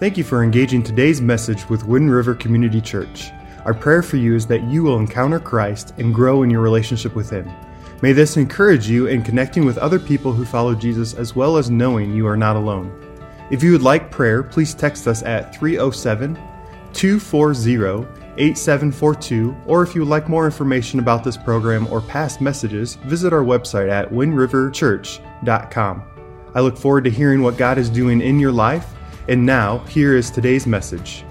Thank 0.00 0.16
you 0.16 0.22
for 0.22 0.44
engaging 0.44 0.84
today's 0.84 1.20
message 1.20 1.68
with 1.68 1.84
Wind 1.84 2.12
River 2.12 2.32
Community 2.32 2.80
Church. 2.80 3.32
Our 3.64 3.74
prayer 3.74 4.00
for 4.00 4.16
you 4.16 4.36
is 4.36 4.46
that 4.46 4.62
you 4.62 4.84
will 4.84 5.00
encounter 5.00 5.40
Christ 5.40 5.92
and 5.98 6.14
grow 6.14 6.44
in 6.44 6.50
your 6.50 6.60
relationship 6.60 7.16
with 7.16 7.28
Him. 7.30 7.50
May 8.00 8.12
this 8.12 8.36
encourage 8.36 8.88
you 8.88 9.08
in 9.08 9.24
connecting 9.24 9.64
with 9.64 9.76
other 9.76 9.98
people 9.98 10.32
who 10.32 10.44
follow 10.44 10.76
Jesus 10.76 11.14
as 11.14 11.34
well 11.34 11.56
as 11.56 11.68
knowing 11.68 12.14
you 12.14 12.28
are 12.28 12.36
not 12.36 12.54
alone. 12.54 12.92
If 13.50 13.64
you 13.64 13.72
would 13.72 13.82
like 13.82 14.12
prayer, 14.12 14.44
please 14.44 14.72
text 14.72 15.08
us 15.08 15.24
at 15.24 15.52
307 15.56 16.36
240 16.92 18.06
8742, 18.38 19.56
or 19.66 19.82
if 19.82 19.96
you 19.96 20.02
would 20.02 20.10
like 20.10 20.28
more 20.28 20.44
information 20.44 21.00
about 21.00 21.24
this 21.24 21.36
program 21.36 21.88
or 21.88 22.00
past 22.00 22.40
messages, 22.40 22.94
visit 22.94 23.32
our 23.32 23.42
website 23.42 23.90
at 23.90 24.08
windriverchurch.com. 24.10 26.02
I 26.54 26.60
look 26.60 26.78
forward 26.78 27.02
to 27.02 27.10
hearing 27.10 27.42
what 27.42 27.56
God 27.56 27.78
is 27.78 27.90
doing 27.90 28.20
in 28.20 28.38
your 28.38 28.52
life, 28.52 28.94
and 29.28 29.44
now, 29.44 29.78
here 29.80 30.16
is 30.16 30.30
today's 30.30 30.66
message. 30.66 31.22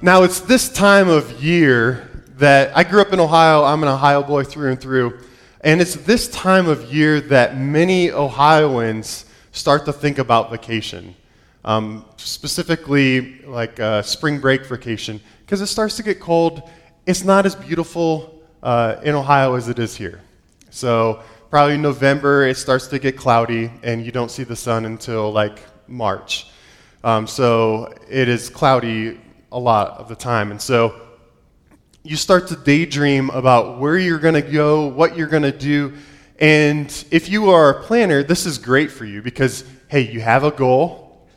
Now, 0.00 0.22
it's 0.22 0.40
this 0.40 0.70
time 0.70 1.08
of 1.08 1.42
year 1.42 2.10
that 2.38 2.74
I 2.74 2.82
grew 2.82 3.02
up 3.02 3.12
in 3.12 3.20
Ohio. 3.20 3.62
I'm 3.62 3.82
an 3.82 3.90
Ohio 3.90 4.22
boy 4.22 4.42
through 4.44 4.70
and 4.70 4.80
through. 4.80 5.20
And 5.60 5.82
it's 5.82 5.94
this 5.94 6.28
time 6.28 6.66
of 6.66 6.92
year 6.92 7.20
that 7.20 7.58
many 7.58 8.10
Ohioans 8.10 9.26
start 9.52 9.84
to 9.84 9.92
think 9.92 10.18
about 10.18 10.50
vacation, 10.50 11.14
um, 11.66 12.04
specifically 12.16 13.42
like 13.42 13.78
uh, 13.78 14.00
spring 14.00 14.40
break 14.40 14.64
vacation, 14.64 15.20
because 15.44 15.60
it 15.60 15.66
starts 15.66 15.96
to 15.98 16.02
get 16.02 16.20
cold. 16.20 16.68
It's 17.04 17.22
not 17.22 17.44
as 17.44 17.54
beautiful 17.54 18.42
uh, 18.62 18.96
in 19.04 19.14
Ohio 19.14 19.54
as 19.56 19.68
it 19.68 19.78
is 19.78 19.94
here. 19.94 20.22
So, 20.70 21.22
probably 21.52 21.76
November, 21.76 22.46
it 22.46 22.56
starts 22.56 22.86
to 22.86 22.98
get 22.98 23.14
cloudy, 23.14 23.70
and 23.82 24.06
you 24.06 24.10
don't 24.10 24.30
see 24.30 24.42
the 24.42 24.56
sun 24.56 24.86
until 24.86 25.30
like 25.30 25.60
March. 25.86 26.46
Um, 27.04 27.26
so, 27.26 27.92
it 28.08 28.26
is 28.26 28.48
cloudy 28.48 29.20
a 29.52 29.58
lot 29.58 29.98
of 29.98 30.08
the 30.08 30.16
time. 30.16 30.50
And 30.50 30.58
so, 30.58 30.98
you 32.04 32.16
start 32.16 32.48
to 32.48 32.56
daydream 32.56 33.28
about 33.28 33.78
where 33.78 33.98
you're 33.98 34.18
going 34.18 34.32
to 34.32 34.40
go, 34.40 34.86
what 34.86 35.14
you're 35.14 35.26
going 35.26 35.42
to 35.42 35.52
do. 35.52 35.92
And 36.40 36.88
if 37.10 37.28
you 37.28 37.50
are 37.50 37.68
a 37.68 37.82
planner, 37.82 38.22
this 38.22 38.46
is 38.46 38.56
great 38.56 38.90
for 38.90 39.04
you 39.04 39.20
because, 39.20 39.62
hey, 39.88 40.10
you 40.10 40.22
have 40.22 40.44
a 40.44 40.52
goal. 40.52 41.28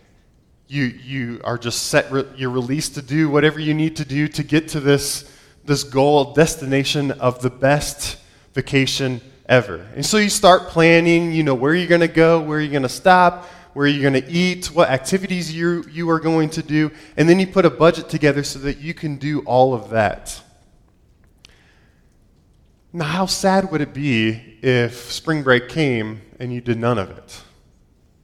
You, 0.69 0.83
you 0.83 1.41
are 1.43 1.57
just 1.57 1.87
set, 1.87 2.09
re- 2.09 2.25
you're 2.37 2.51
released 2.51 2.95
to 2.95 3.01
do 3.01 3.29
whatever 3.29 3.59
you 3.59 3.73
need 3.73 3.97
to 3.97 4.05
do 4.05 4.29
to 4.29 4.43
get 4.43 4.69
to 4.69 4.79
this, 4.79 5.29
this 5.65 5.83
goal, 5.83 6.31
destination 6.31 7.11
of 7.11 7.41
the 7.41 7.49
best 7.49 8.17
vacation 8.53 9.19
ever. 9.47 9.85
And 9.95 10.05
so 10.05 10.17
you 10.17 10.29
start 10.29 10.69
planning, 10.69 11.31
you 11.31 11.43
know, 11.43 11.55
where 11.55 11.73
you're 11.73 11.87
going 11.87 12.01
to 12.01 12.07
go, 12.07 12.41
where 12.41 12.59
you're 12.59 12.71
going 12.71 12.83
to 12.83 12.89
stop, 12.89 13.45
where 13.73 13.87
you're 13.87 14.09
going 14.09 14.21
to 14.23 14.31
eat, 14.31 14.67
what 14.67 14.89
activities 14.89 15.53
you, 15.53 15.83
you 15.91 16.09
are 16.09 16.19
going 16.19 16.49
to 16.49 16.63
do, 16.63 16.91
and 17.17 17.27
then 17.27 17.39
you 17.39 17.47
put 17.47 17.65
a 17.65 17.69
budget 17.69 18.07
together 18.09 18.43
so 18.43 18.59
that 18.59 18.77
you 18.77 18.93
can 18.93 19.17
do 19.17 19.41
all 19.41 19.73
of 19.73 19.89
that. 19.89 20.41
Now, 22.93 23.05
how 23.05 23.25
sad 23.25 23.71
would 23.71 23.81
it 23.81 23.93
be 23.93 24.57
if 24.61 25.11
spring 25.11 25.43
break 25.43 25.67
came 25.67 26.21
and 26.39 26.53
you 26.53 26.61
did 26.61 26.77
none 26.77 26.97
of 26.97 27.09
it? 27.11 27.41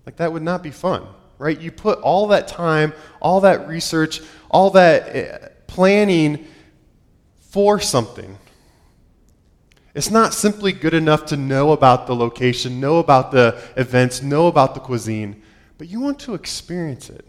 Like, 0.06 0.16
that 0.16 0.32
would 0.32 0.42
not 0.42 0.64
be 0.64 0.72
fun, 0.72 1.06
right? 1.38 1.60
You 1.60 1.72
put 1.72 2.00
all 2.00 2.28
that 2.28 2.48
time, 2.48 2.94
all 3.20 3.42
that 3.42 3.68
research, 3.68 4.22
all 4.50 4.70
that 4.70 5.16
eh, 5.16 5.48
planning 5.68 6.48
for 7.50 7.82
something. 7.82 8.38
It's 9.94 10.10
not 10.10 10.34
simply 10.34 10.72
good 10.72 10.94
enough 10.94 11.26
to 11.28 11.38
know 11.38 11.72
about 11.74 12.08
the 12.08 12.16
location, 12.16 12.80
know 12.80 13.00
about 13.00 13.32
the 13.32 13.62
events, 13.76 14.22
know 14.22 14.48
about 14.48 14.74
the 14.74 14.80
cuisine, 14.80 15.42
but 15.78 15.90
you 15.90 16.00
want 16.00 16.20
to 16.20 16.34
experience 16.34 17.10
it. 17.10 17.28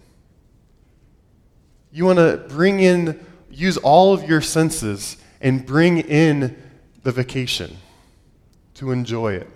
You 1.91 2.05
want 2.05 2.19
to 2.19 2.45
bring 2.49 2.81
in, 2.81 3.25
use 3.51 3.77
all 3.79 4.15
of 4.15 4.29
your 4.29 4.41
senses 4.41 5.17
and 5.41 5.67
bring 5.67 5.99
in 5.99 6.57
the 7.03 7.11
vacation, 7.11 7.77
to 8.75 8.93
enjoy 8.93 9.35
it. 9.35 9.49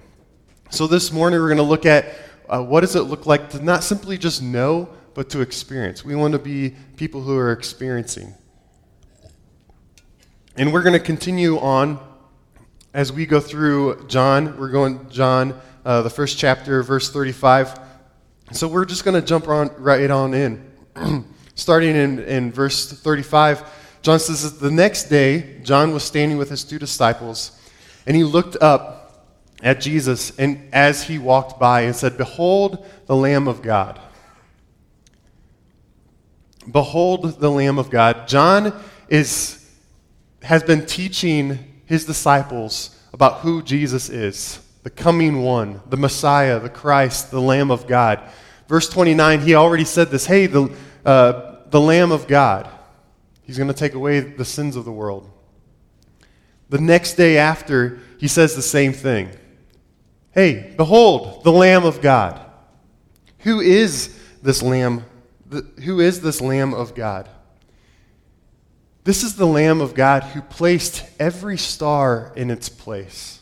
So 0.71 0.89
this 0.89 1.13
morning 1.13 1.39
we're 1.39 1.47
going 1.47 1.59
to 1.59 1.63
look 1.63 1.87
at 1.87 2.07
uh, 2.49 2.63
what 2.63 2.81
does 2.81 2.97
it 2.97 3.03
look 3.03 3.25
like 3.25 3.51
to 3.51 3.63
not 3.63 3.85
simply 3.85 4.19
just 4.19 4.43
know, 4.43 4.89
but 5.15 5.31
to 5.31 5.41
experience. 5.41 6.05
We 6.05 6.17
want 6.17 6.33
to 6.33 6.39
be 6.39 6.75
people 6.97 7.23
who 7.23 7.37
are 7.39 7.53
experiencing. 7.53 8.35
And 10.57 10.73
we're 10.73 10.83
going 10.83 10.93
to 10.93 11.01
continue 11.01 11.59
on 11.59 12.01
as 12.97 13.13
we 13.13 13.27
go 13.27 13.39
through 13.39 14.07
John. 14.09 14.57
We're 14.57 14.71
going 14.71 15.11
John, 15.11 15.61
uh, 15.85 16.01
the 16.01 16.09
first 16.09 16.39
chapter, 16.39 16.83
verse 16.83 17.11
35. 17.11 17.79
So 18.53 18.67
we're 18.67 18.87
just 18.87 19.05
going 19.05 19.21
to 19.21 19.27
jump 19.27 19.49
on 19.49 19.71
right 19.77 20.11
on 20.11 20.33
in. 20.33 20.73
Starting 21.55 21.95
in, 21.95 22.21
in 22.21 22.51
verse 22.51 22.91
35, 22.91 24.01
John 24.01 24.19
says 24.19 24.51
that 24.51 24.65
the 24.65 24.71
next 24.71 25.05
day, 25.05 25.61
John 25.63 25.93
was 25.93 26.05
standing 26.05 26.39
with 26.39 26.49
his 26.49 26.65
two 26.65 26.79
disciples, 26.79 27.61
and 28.07 28.17
he 28.17 28.25
looked 28.25 28.57
up 28.63 29.27
at 29.63 29.83
Jesus 29.83 30.39
and 30.39 30.67
as 30.73 31.03
he 31.03 31.19
walked 31.19 31.61
by 31.61 31.83
and 31.83 31.95
said, 31.95 32.17
Behold 32.17 32.87
the 33.05 33.17
Lamb 33.17 33.47
of 33.47 33.61
God. 33.61 34.01
Behold 36.71 37.41
the 37.41 37.51
Lamb 37.51 37.79
of 37.79 37.91
God. 37.91 38.27
John 38.27 38.73
is, 39.11 39.71
has 40.41 40.63
been 40.63 40.87
teaching 40.87 41.76
his 41.87 42.05
disciples 42.05 42.91
about 43.13 43.41
who 43.41 43.63
Jesus 43.63 44.11
is 44.11 44.61
the 44.83 44.91
coming 44.91 45.43
one, 45.43 45.81
the 45.89 45.97
Messiah, 45.97 46.61
the 46.61 46.69
Christ, 46.69 47.33
the 47.33 47.41
Lamb 47.41 47.73
of 47.73 47.89
God. 47.89 48.21
Verse 48.69 48.89
29, 48.89 49.41
he 49.41 49.57
already 49.57 49.85
said 49.85 50.11
this 50.11 50.27
hey, 50.27 50.47
the, 50.47 50.73
uh, 51.05 51.57
the 51.71 51.81
Lamb 51.81 52.13
of 52.13 52.29
God. 52.29 52.71
He's 53.43 53.59
going 53.59 53.67
to 53.67 53.75
take 53.75 53.95
away 53.95 54.21
the 54.21 54.45
sins 54.45 54.77
of 54.77 54.85
the 54.85 54.93
world. 54.93 55.29
The 56.69 56.81
next 56.81 57.15
day 57.15 57.37
after, 57.37 57.99
he 58.21 58.29
says 58.29 58.55
the 58.55 58.63
same 58.63 58.93
thing. 58.93 59.31
Hey, 60.31 60.73
behold, 60.77 61.43
the 61.43 61.51
Lamb 61.51 61.85
of 61.85 62.01
God. 62.01 62.41
Who 63.39 63.61
is 63.61 64.17
this 64.41 64.63
Lamb? 64.63 65.05
Who 65.85 65.99
is 65.99 66.21
this 66.21 66.41
Lamb 66.41 66.75
of 66.75 66.95
God? 66.95 67.29
This 69.07 69.23
is 69.23 69.37
the 69.37 69.47
Lamb 69.47 69.81
of 69.81 69.95
God 69.95 70.25
who 70.25 70.43
placed 70.43 71.05
every 71.21 71.57
star 71.57 72.33
in 72.35 72.51
its 72.51 72.69
place, 72.69 73.41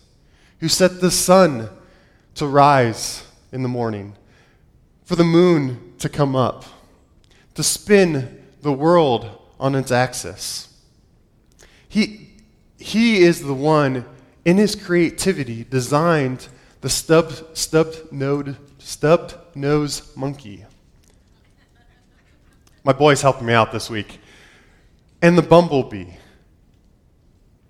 who 0.60 0.68
set 0.68 1.00
the 1.00 1.10
sun 1.10 1.70
to 2.34 2.46
rise 2.46 3.24
in 3.50 3.62
the 3.62 3.68
morning, 3.70 4.14
for 5.06 5.16
the 5.16 5.24
moon 5.24 5.94
to 6.00 6.10
come 6.10 6.36
up, 6.36 6.66
to 7.54 7.62
spin 7.62 8.44
the 8.60 8.74
world 8.74 9.40
on 9.58 9.74
its 9.74 9.90
axis. 9.90 10.68
He, 11.88 12.28
he 12.76 13.22
is 13.22 13.40
the 13.40 13.54
one 13.54 14.04
in 14.44 14.58
his 14.58 14.76
creativity 14.76 15.64
designed 15.64 16.46
the 16.82 16.90
stubbed, 16.90 17.42
stubbed, 17.56 18.12
node, 18.12 18.58
stubbed 18.80 19.34
nose 19.54 20.14
monkey. 20.14 20.66
My 22.84 22.92
boy's 22.92 23.22
helping 23.22 23.46
me 23.46 23.54
out 23.54 23.72
this 23.72 23.88
week. 23.88 24.20
And 25.24 25.38
the 25.38 25.42
bumblebee. 25.42 26.10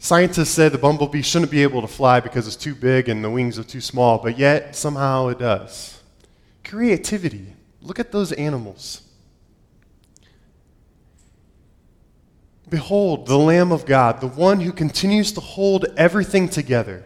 Scientists 0.01 0.51
said 0.51 0.73
the 0.73 0.79
bumblebee 0.79 1.23
shouldn't 1.23 1.53
be 1.53 1.63
able 1.63 1.83
to 1.83 1.87
fly 1.87 2.19
because 2.19 2.49
it's 2.49 2.57
too 2.57 2.75
big 2.75 3.09
and 3.09 3.23
the 3.23 3.31
wings 3.31 3.61
are 3.61 3.63
too 3.63 3.81
small, 3.81 4.19
but 4.19 4.37
yet 4.37 4.75
somehow 4.75 5.29
it 5.29 5.39
does. 5.39 6.03
Creativity. 6.65 7.55
Look 7.81 8.01
at 8.01 8.11
those 8.11 8.33
animals. 8.33 9.03
Behold, 12.69 13.27
the 13.27 13.39
Lamb 13.39 13.71
of 13.71 13.87
God, 13.87 14.21
the 14.21 14.27
one 14.27 14.61
who 14.61 14.73
continues 14.73 15.31
to 15.31 15.41
hold 15.41 15.85
everything 15.97 16.49
together, 16.49 17.05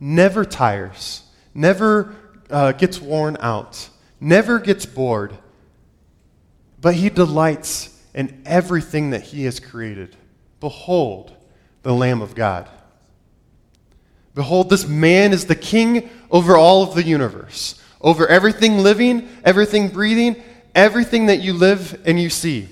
never 0.00 0.46
tires, 0.46 1.24
never 1.52 2.14
uh, 2.48 2.72
gets 2.72 2.98
worn 2.98 3.36
out, 3.40 3.90
never 4.20 4.58
gets 4.58 4.86
bored, 4.86 5.36
but 6.80 6.94
he 6.94 7.10
delights 7.10 7.89
in 8.14 8.42
everything 8.44 9.10
that 9.10 9.22
he 9.22 9.44
has 9.44 9.60
created. 9.60 10.16
Behold, 10.60 11.32
the 11.82 11.94
Lamb 11.94 12.22
of 12.22 12.34
God. 12.34 12.68
Behold, 14.34 14.70
this 14.70 14.86
man 14.86 15.32
is 15.32 15.46
the 15.46 15.54
king 15.54 16.08
over 16.30 16.56
all 16.56 16.82
of 16.82 16.94
the 16.94 17.02
universe, 17.02 17.80
over 18.00 18.26
everything 18.28 18.78
living, 18.78 19.28
everything 19.44 19.88
breathing, 19.88 20.42
everything 20.74 21.26
that 21.26 21.40
you 21.40 21.52
live 21.52 22.00
and 22.04 22.20
you 22.20 22.30
see. 22.30 22.68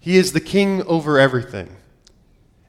He 0.00 0.16
is 0.16 0.32
the 0.32 0.40
king 0.40 0.82
over 0.84 1.18
everything. 1.18 1.74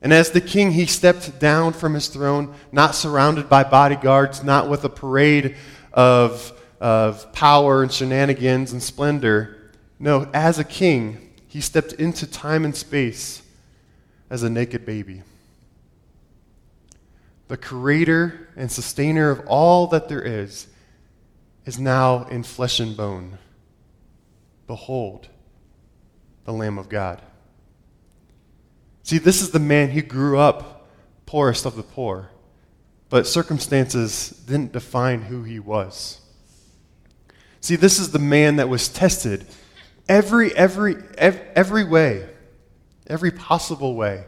And 0.02 0.14
as 0.14 0.32
the 0.32 0.42
king, 0.42 0.72
he 0.72 0.86
stepped 0.86 1.40
down 1.40 1.74
from 1.74 1.94
his 1.94 2.08
throne, 2.08 2.56
not 2.72 2.96
surrounded 2.96 3.50
by 3.50 3.64
bodyguards, 3.64 4.44
not 4.44 4.70
with 4.70 4.84
a 4.86 4.90
parade 4.90 5.56
of, 5.94 6.54
of 6.80 7.32
power 7.34 7.84
and 7.84 7.92
shenanigans 7.92 8.72
and 8.72 8.82
splendor. 8.82 9.72
No, 10.00 10.30
as 10.34 10.58
a 10.58 10.64
king, 10.64 11.29
he 11.60 11.62
stepped 11.62 11.92
into 11.92 12.26
time 12.26 12.64
and 12.64 12.74
space 12.74 13.42
as 14.30 14.44
a 14.44 14.50
naked 14.50 14.86
baby. 14.86 15.24
The 17.50 17.58
creator 17.58 18.48
and 18.56 18.72
sustainer 18.72 19.30
of 19.30 19.46
all 19.46 19.86
that 19.88 20.08
there 20.08 20.22
is 20.22 20.68
is 21.66 21.78
now 21.78 22.24
in 22.30 22.44
flesh 22.44 22.80
and 22.80 22.96
bone. 22.96 23.40
Behold, 24.68 25.28
the 26.46 26.54
Lamb 26.54 26.78
of 26.78 26.88
God. 26.88 27.22
See, 29.04 29.18
this 29.18 29.42
is 29.42 29.52
the 29.52 29.60
man 29.60 29.90
who 29.90 30.02
grew 30.02 30.40
up 30.40 30.88
poorest 31.26 31.66
of 31.66 31.76
the 31.76 31.84
poor, 31.84 32.30
but 33.10 33.28
circumstances 33.28 34.30
didn't 34.48 34.72
define 34.72 35.24
who 35.24 35.44
he 35.44 35.60
was. 35.60 36.22
See, 37.60 37.76
this 37.76 38.00
is 38.00 38.14
the 38.14 38.18
man 38.18 38.56
that 38.56 38.70
was 38.70 38.88
tested 38.88 39.46
every, 40.10 40.54
every, 40.56 40.96
every, 41.18 41.84
way, 41.84 42.28
every 43.08 43.32
possible 43.32 43.96
way. 43.96 44.26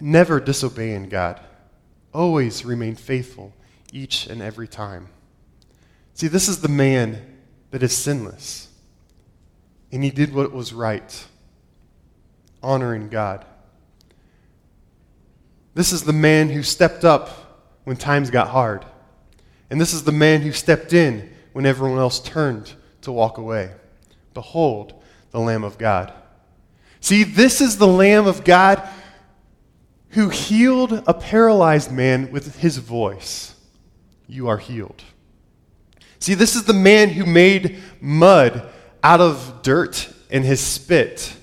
Never 0.00 0.40
disobeying 0.40 1.10
God, 1.10 1.40
always 2.12 2.64
remain 2.64 2.96
faithful 2.96 3.52
each 3.92 4.26
and 4.26 4.42
every 4.42 4.66
time. 4.66 5.08
See, 6.14 6.26
this 6.26 6.48
is 6.48 6.60
the 6.60 6.68
man 6.68 7.22
that 7.70 7.82
is 7.82 7.96
sinless, 7.96 8.68
and 9.92 10.02
he 10.02 10.10
did 10.10 10.34
what 10.34 10.52
was 10.52 10.72
right, 10.72 11.26
honoring 12.62 13.08
God. 13.10 13.44
This 15.74 15.92
is 15.92 16.02
the 16.02 16.12
man 16.12 16.48
who 16.48 16.62
stepped 16.62 17.04
up 17.04 17.30
when 17.84 17.96
times 17.96 18.30
got 18.30 18.48
hard. 18.48 18.84
And 19.70 19.80
this 19.80 19.94
is 19.94 20.04
the 20.04 20.12
man 20.12 20.42
who 20.42 20.52
stepped 20.52 20.92
in 20.92 21.32
when 21.52 21.64
everyone 21.64 21.98
else 21.98 22.20
turned 22.20 22.74
to 23.02 23.12
walk 23.12 23.38
away. 23.38 23.70
Behold, 24.34 24.94
the 25.30 25.40
Lamb 25.40 25.64
of 25.64 25.78
God. 25.78 26.12
See, 27.00 27.24
this 27.24 27.60
is 27.60 27.78
the 27.78 27.86
Lamb 27.86 28.26
of 28.26 28.44
God 28.44 28.88
who 30.10 30.28
healed 30.28 30.92
a 31.06 31.14
paralyzed 31.14 31.90
man 31.90 32.30
with 32.30 32.58
his 32.58 32.78
voice. 32.78 33.54
You 34.28 34.48
are 34.48 34.58
healed. 34.58 35.02
See, 36.18 36.34
this 36.34 36.54
is 36.54 36.64
the 36.64 36.74
man 36.74 37.08
who 37.08 37.26
made 37.26 37.82
mud 38.00 38.70
out 39.02 39.20
of 39.20 39.62
dirt 39.62 40.08
and 40.30 40.44
his 40.44 40.60
spit, 40.60 41.34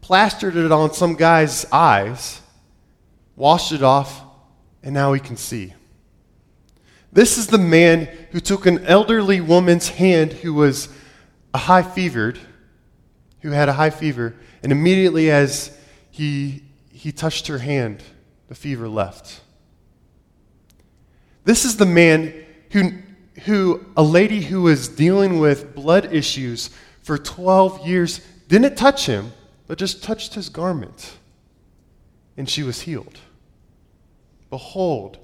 plastered 0.00 0.56
it 0.56 0.70
on 0.70 0.92
some 0.92 1.14
guy's 1.14 1.64
eyes, 1.72 2.40
washed 3.36 3.72
it 3.72 3.82
off, 3.82 4.22
and 4.82 4.94
now 4.94 5.12
he 5.12 5.20
can 5.20 5.36
see. 5.36 5.74
This 7.12 7.36
is 7.36 7.48
the 7.48 7.58
man 7.58 8.06
who 8.30 8.38
took 8.38 8.66
an 8.66 8.86
elderly 8.86 9.40
woman's 9.40 9.88
hand 9.88 10.32
who 10.32 10.54
was 10.54 10.88
a 11.52 11.58
high 11.58 11.82
fevered, 11.82 12.38
who 13.40 13.50
had 13.50 13.68
a 13.68 13.72
high 13.72 13.90
fever, 13.90 14.34
and 14.62 14.72
immediately 14.72 15.30
as 15.30 15.76
he, 16.10 16.62
he 16.92 17.12
touched 17.12 17.46
her 17.46 17.58
hand, 17.58 18.02
the 18.48 18.54
fever 18.54 18.88
left. 18.88 19.40
This 21.44 21.64
is 21.64 21.76
the 21.76 21.86
man 21.86 22.34
who, 22.70 22.92
who 23.44 23.86
a 23.96 24.02
lady 24.02 24.42
who 24.42 24.62
was 24.62 24.88
dealing 24.88 25.38
with 25.38 25.74
blood 25.74 26.12
issues 26.12 26.70
for 27.02 27.16
12 27.16 27.86
years 27.86 28.20
didn't 28.48 28.76
touch 28.76 29.06
him, 29.06 29.32
but 29.66 29.78
just 29.78 30.02
touched 30.02 30.34
his 30.34 30.48
garment, 30.48 31.16
and 32.36 32.48
she 32.48 32.62
was 32.62 32.82
healed. 32.82 33.18
Behold, 34.50 35.18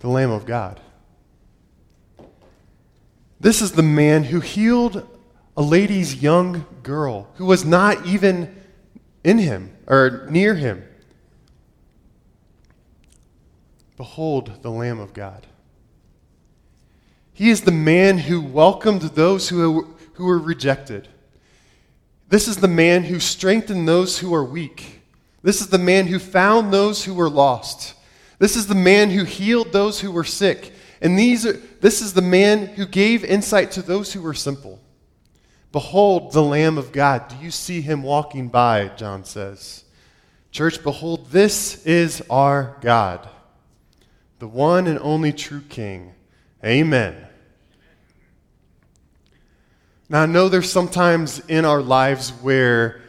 the 0.00 0.08
Lamb 0.08 0.30
of 0.30 0.46
God. 0.46 0.80
This 3.38 3.60
is 3.60 3.72
the 3.72 3.82
man 3.82 4.24
who 4.24 4.40
healed 4.40 5.06
a 5.56 5.62
lady's 5.62 6.22
young 6.22 6.66
girl 6.82 7.28
who 7.34 7.46
was 7.46 7.64
not 7.64 8.06
even 8.06 8.54
in 9.24 9.38
him 9.38 9.74
or 9.86 10.26
near 10.30 10.54
him. 10.54 10.84
Behold 13.96 14.62
the 14.62 14.70
Lamb 14.70 15.00
of 15.00 15.14
God. 15.14 15.46
He 17.32 17.50
is 17.50 17.62
the 17.62 17.72
man 17.72 18.18
who 18.18 18.40
welcomed 18.40 19.02
those 19.02 19.48
who, 19.48 19.94
who 20.14 20.26
were 20.26 20.38
rejected. 20.38 21.08
This 22.28 22.48
is 22.48 22.56
the 22.58 22.68
man 22.68 23.04
who 23.04 23.20
strengthened 23.20 23.88
those 23.88 24.18
who 24.18 24.34
are 24.34 24.44
weak. 24.44 25.02
This 25.42 25.60
is 25.60 25.68
the 25.68 25.78
man 25.78 26.06
who 26.06 26.18
found 26.18 26.72
those 26.72 27.04
who 27.04 27.14
were 27.14 27.30
lost. 27.30 27.94
This 28.38 28.56
is 28.56 28.66
the 28.66 28.74
man 28.74 29.10
who 29.10 29.24
healed 29.24 29.72
those 29.72 30.00
who 30.00 30.10
were 30.10 30.24
sick. 30.24 30.72
And 31.00 31.18
these 31.18 31.46
are, 31.46 31.52
this 31.52 32.02
is 32.02 32.14
the 32.14 32.22
man 32.22 32.66
who 32.66 32.86
gave 32.86 33.24
insight 33.24 33.70
to 33.72 33.82
those 33.82 34.12
who 34.12 34.22
were 34.22 34.34
simple. 34.34 34.80
Behold 35.76 36.32
the 36.32 36.42
Lamb 36.42 36.78
of 36.78 36.90
God. 36.90 37.28
Do 37.28 37.36
you 37.36 37.50
see 37.50 37.82
him 37.82 38.02
walking 38.02 38.48
by? 38.48 38.88
John 38.96 39.24
says. 39.24 39.84
Church, 40.50 40.82
behold, 40.82 41.30
this 41.32 41.84
is 41.84 42.22
our 42.30 42.78
God, 42.80 43.28
the 44.38 44.48
one 44.48 44.86
and 44.86 44.98
only 45.00 45.34
true 45.34 45.60
King. 45.68 46.14
Amen. 46.64 47.14
Now, 50.08 50.22
I 50.22 50.26
know 50.26 50.48
there's 50.48 50.72
sometimes 50.72 51.40
in 51.40 51.66
our 51.66 51.82
lives 51.82 52.30
where 52.30 53.02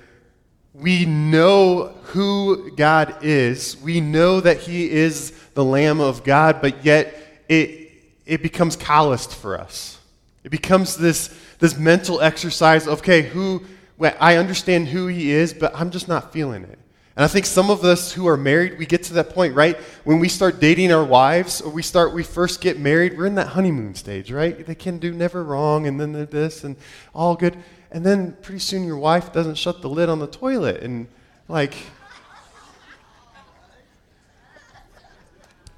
we 0.74 1.06
know 1.06 1.96
who 2.08 2.76
God 2.76 3.24
is, 3.24 3.78
we 3.82 4.02
know 4.02 4.42
that 4.42 4.58
He 4.58 4.92
is 4.92 5.32
the 5.54 5.64
Lamb 5.64 6.02
of 6.02 6.26
God, 6.26 6.60
but 6.62 6.84
yet 6.84 7.16
it, 7.48 7.94
it 8.26 8.44
becomes 8.44 8.76
calloused 8.76 9.34
for 9.34 9.58
us. 9.58 9.98
It 10.44 10.50
becomes 10.50 10.98
this, 10.98 11.30
this 11.60 11.78
mental 11.78 12.22
exercise 12.22 12.88
of, 12.88 13.00
okay, 13.00 13.24
who, 13.24 13.64
I 14.00 14.36
understand 14.36 14.90
who 14.90 15.08
he 15.08 15.32
is, 15.32 15.54
but 15.54 15.76
I'm 15.76 15.92
just 15.92 16.08
not 16.08 16.32
feeling 16.32 16.64
it. 16.64 16.78
And 17.16 17.24
I 17.24 17.28
think 17.28 17.48
some 17.48 17.72
of 17.72 17.84
us 17.84 18.12
who 18.12 18.28
are 18.28 18.38
married, 18.38 18.78
we 18.78 18.86
get 18.86 19.02
to 19.04 19.14
that 19.14 19.32
point, 19.32 19.56
right? 19.56 19.76
When 20.04 20.20
we 20.20 20.30
start 20.30 20.60
dating 20.60 20.92
our 20.92 21.04
wives, 21.04 21.62
or 21.62 21.72
we 21.72 21.82
start, 21.82 22.14
we 22.14 22.22
first 22.22 22.62
get 22.62 22.80
married, 22.80 23.18
we're 23.18 23.26
in 23.26 23.34
that 23.36 23.48
honeymoon 23.48 23.96
stage, 23.96 24.32
right? 24.32 24.64
They 24.64 24.76
can 24.76 25.00
do 25.00 25.12
never 25.12 25.44
wrong, 25.44 25.88
and 25.88 26.00
then 26.00 26.14
they're 26.14 26.28
this, 26.28 26.64
and 26.64 26.76
all 27.16 27.36
good. 27.36 27.58
And 27.92 28.06
then 28.06 28.34
pretty 28.44 28.60
soon 28.60 28.84
your 28.84 28.98
wife 28.98 29.34
doesn't 29.34 29.56
shut 29.56 29.82
the 29.82 29.90
lid 29.90 30.10
on 30.10 30.20
the 30.20 30.28
toilet, 30.28 30.84
and 30.84 31.08
like, 31.48 31.74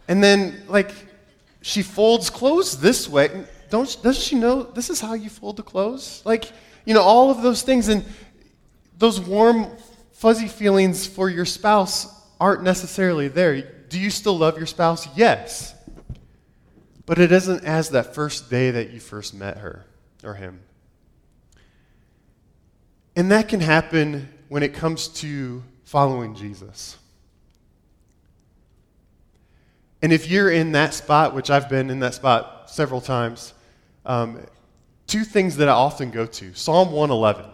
and 0.10 0.22
then 0.22 0.62
like, 0.68 0.92
she 1.62 1.84
folds 1.84 2.30
clothes 2.30 2.82
this 2.82 3.08
way. 3.08 3.46
Don't, 3.70 3.86
doesn't 4.02 4.24
she 4.24 4.36
know 4.36 4.64
this 4.64 4.90
is 4.90 5.00
how 5.00 5.14
you 5.14 5.30
fold 5.30 5.58
the 5.58 5.64
clothes? 5.64 6.22
Like, 6.26 6.52
you 6.86 6.94
know, 6.94 7.02
all 7.02 7.30
of 7.30 7.42
those 7.42 7.62
things. 7.62 7.88
And 7.88 8.06
those 8.98 9.20
warm, 9.20 9.68
fuzzy 10.14 10.48
feelings 10.48 11.06
for 11.06 11.30
your 11.30 11.46
spouse 11.46 12.08
aren't 12.40 12.64
necessarily 12.64 13.28
there. 13.28 13.62
Do 13.62 14.00
you 14.00 14.10
still 14.10 14.38
love 14.38 14.58
your 14.58 14.68
spouse? 14.68 15.08
Yes. 15.16 15.76
But 17.06 17.20
it 17.20 17.32
isn't 17.32 17.64
as 17.64 17.90
that 17.90 18.14
first 18.14 18.50
day 18.50 18.72
that 18.72 18.92
you 18.92 19.00
first 19.00 19.34
met 19.34 19.58
her 19.58 19.86
or 20.24 20.36
him. 20.36 20.62
And 23.16 23.32
that 23.32 23.50
can 23.50 23.60
happen 23.60 24.30
when 24.48 24.64
it 24.64 24.74
comes 24.74 25.08
to 25.08 25.64
following 25.84 26.36
Jesus. 26.36 26.98
And 30.02 30.14
if 30.14 30.30
you're 30.30 30.50
in 30.50 30.72
that 30.74 30.94
spot, 30.94 31.36
which 31.36 31.50
I've 31.50 31.68
been 31.68 31.90
in 31.90 32.00
that 32.00 32.14
spot 32.14 32.70
several 32.70 33.02
times, 33.02 33.54
um, 34.10 34.40
two 35.06 35.24
things 35.24 35.58
that 35.58 35.70
I 35.70 35.74
often 35.74 36.10
go 36.10 36.26
to 36.26 36.54
Psalm 36.56 36.92
111. 36.92 37.46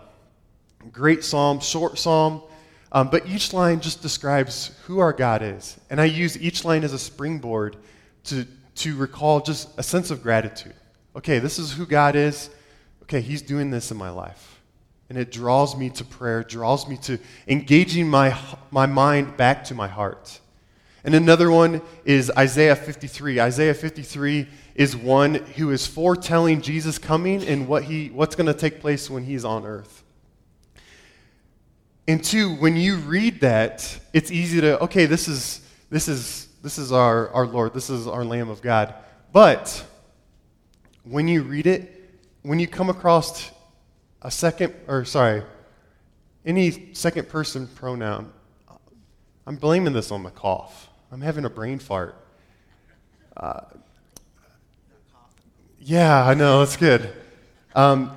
Great 0.92 1.24
psalm, 1.24 1.60
short 1.60 2.00
psalm, 2.00 2.42
um, 2.94 3.10
but 3.10 3.28
each 3.28 3.52
line 3.52 3.82
just 3.82 4.02
describes 4.02 4.72
who 4.86 5.00
our 5.00 5.12
God 5.12 5.44
is. 5.44 5.78
And 5.90 6.00
I 6.00 6.06
use 6.06 6.38
each 6.38 6.64
line 6.64 6.86
as 6.86 6.94
a 6.94 7.00
springboard 7.00 7.76
to, 8.26 8.46
to 8.76 8.96
recall 8.96 9.42
just 9.42 9.68
a 9.78 9.84
sense 9.84 10.12
of 10.12 10.24
gratitude. 10.24 10.76
Okay, 11.16 11.40
this 11.40 11.60
is 11.60 11.74
who 11.74 11.86
God 11.86 12.16
is. 12.16 12.50
Okay, 13.04 13.20
He's 13.20 13.42
doing 13.42 13.70
this 13.70 13.92
in 13.92 13.98
my 13.98 14.10
life. 14.10 14.62
And 15.10 15.18
it 15.18 15.32
draws 15.32 15.76
me 15.76 15.90
to 15.92 16.06
prayer, 16.06 16.42
draws 16.42 16.88
me 16.88 16.96
to 16.98 17.20
engaging 17.50 18.10
my, 18.10 18.38
my 18.72 18.86
mind 18.86 19.36
back 19.36 19.66
to 19.66 19.76
my 19.76 19.90
heart. 19.90 20.40
And 21.04 21.14
another 21.14 21.52
one 21.52 21.82
is 22.06 22.32
Isaiah 22.36 22.76
53. 22.76 23.40
Isaiah 23.40 23.74
53 23.74 24.48
is 24.76 24.96
one 24.96 25.36
who 25.36 25.72
is 25.72 25.88
foretelling 25.88 26.62
Jesus 26.62 26.98
coming 26.98 27.44
and 27.44 27.68
what 27.68 27.84
he, 27.84 28.10
what's 28.10 28.36
going 28.36 28.48
to 28.48 28.54
take 28.54 28.82
place 28.82 29.10
when 29.10 29.24
he's 29.24 29.46
on 29.46 29.66
earth. 29.66 30.04
And 32.08 32.24
two, 32.24 32.56
when 32.56 32.76
you 32.76 32.98
read 32.98 33.40
that, 33.42 34.00
it's 34.14 34.30
easy 34.30 34.62
to, 34.62 34.80
okay, 34.84 35.06
this 35.06 35.28
is, 35.28 35.62
this 35.90 36.08
is, 36.08 36.50
this 36.62 36.78
is 36.78 36.92
our, 36.92 37.30
our 37.30 37.48
Lord, 37.48 37.74
this 37.74 37.90
is 37.90 38.06
our 38.06 38.24
Lamb 38.24 38.50
of 38.50 38.62
God. 38.62 38.94
But 39.32 39.84
when 41.04 41.28
you 41.28 41.42
read 41.42 41.68
it, 41.68 41.92
when 42.44 42.60
you 42.60 42.68
come 42.68 42.90
across 42.90 43.52
a 44.22 44.30
second, 44.30 44.76
or 44.88 45.06
sorry, 45.06 45.44
any 46.46 46.94
second 46.94 47.30
person 47.30 47.68
pronoun, 47.68 48.32
I'm 49.48 49.56
blaming 49.56 49.94
this 49.94 50.12
on 50.12 50.24
the 50.24 50.32
cough. 50.32 50.90
I'm 51.12 51.22
having 51.22 51.46
a 51.46 51.50
brain 51.50 51.80
fart. 51.80 52.16
Uh, 53.38 53.62
yeah, 55.86 56.26
I 56.26 56.34
know, 56.34 56.60
that's 56.60 56.78
good. 56.78 57.14
Um, 57.76 58.12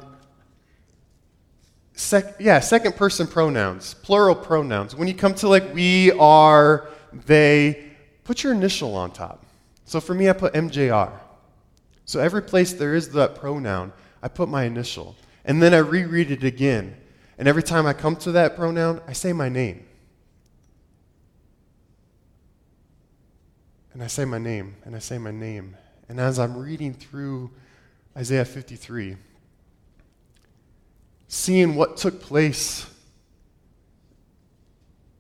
sec- 1.93 2.37
yeah, 2.41 2.61
second 2.61 2.97
person 2.97 3.27
pronouns, 3.27 3.93
plural 3.93 4.35
pronouns. 4.35 4.97
When 4.97 5.07
you 5.07 5.13
come 5.13 5.35
to 5.35 5.49
like 5.49 5.75
we, 5.75 6.11
are, 6.13 6.89
they, 7.13 7.85
put 8.25 8.43
your 8.43 8.55
initial 8.55 8.97
on 8.97 9.11
top. 9.11 9.45
So 9.85 10.01
for 10.01 10.15
me, 10.15 10.31
I 10.31 10.33
put 10.33 10.55
MJR. 10.55 11.13
So 12.07 12.21
every 12.21 12.43
place 12.43 12.73
there 12.73 12.95
is 12.95 13.11
that 13.11 13.35
pronoun, 13.35 13.93
I 14.23 14.29
put 14.29 14.49
my 14.49 14.65
initial. 14.65 15.15
And 15.45 15.63
then 15.63 15.75
I 15.75 15.79
reread 15.79 16.31
it 16.31 16.45
again. 16.45 16.97
And 17.37 17.47
every 17.47 17.63
time 17.63 17.87
I 17.87 17.93
come 17.93 18.17
to 18.17 18.33
that 18.33 18.57
pronoun, 18.57 19.03
I 19.07 19.13
say 19.13 19.35
my 19.35 19.51
name. 19.51 19.85
And 23.93 24.03
I 24.03 24.07
say 24.07 24.25
my 24.25 24.39
name, 24.39 24.77
and 24.85 24.97
I 24.97 25.01
say 25.01 25.19
my 25.19 25.33
name. 25.33 25.77
And 26.09 26.19
as 26.19 26.39
I'm 26.39 26.57
reading 26.57 26.95
through 26.95 27.51
Isaiah 28.17 28.45
53, 28.45 29.17
seeing 31.29 31.75
what 31.75 31.99
took 31.99 32.23
place 32.23 32.87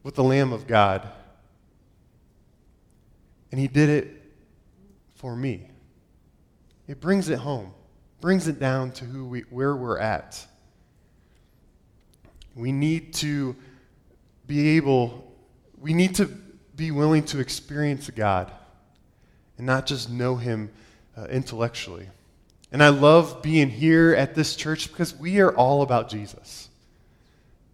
with 0.03 0.15
the 0.15 0.25
Lamb 0.25 0.53
of 0.53 0.67
God, 0.67 1.07
and 3.53 3.61
He 3.61 3.69
did 3.69 3.91
it 3.91 4.23
for 5.17 5.37
me. 5.37 5.69
It 6.87 7.01
brings 7.01 7.29
it 7.29 7.41
home, 7.41 7.73
brings 8.23 8.49
it 8.49 8.59
down 8.59 8.93
to 8.93 9.05
who 9.05 9.27
we, 9.27 9.41
where 9.51 9.77
we're 9.77 9.99
at. 9.99 10.47
We 12.55 12.73
need 12.73 13.13
to 13.15 13.55
be 14.47 14.77
able, 14.77 15.31
we 15.79 15.93
need 15.93 16.15
to 16.15 16.27
be 16.75 16.91
willing 16.91 17.25
to 17.25 17.41
experience 17.41 18.09
God 18.09 18.51
and 19.59 19.67
not 19.67 19.87
just 19.87 20.09
know 20.09 20.37
Him 20.37 20.71
uh, 21.17 21.25
intellectually. 21.27 22.09
And 22.73 22.83
I 22.83 22.89
love 22.89 23.43
being 23.43 23.69
here 23.69 24.15
at 24.15 24.35
this 24.35 24.57
church 24.57 24.89
because 24.89 25.15
we 25.15 25.41
are 25.41 25.55
all 25.55 25.83
about 25.83 26.09
Jesus. 26.09 26.69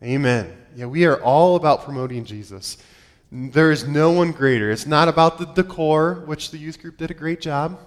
Amen. 0.02 0.56
Yeah, 0.76 0.86
we 0.86 1.04
are 1.04 1.22
all 1.22 1.56
about 1.56 1.84
promoting 1.84 2.24
Jesus. 2.24 2.78
There 3.32 3.72
is 3.72 3.86
no 3.86 4.10
one 4.12 4.32
greater. 4.32 4.70
It's 4.70 4.86
not 4.86 5.08
about 5.08 5.38
the 5.38 5.46
decor, 5.46 6.22
which 6.26 6.50
the 6.50 6.58
youth 6.58 6.80
group 6.80 6.98
did 6.98 7.10
a 7.10 7.14
great 7.14 7.40
job. 7.40 7.78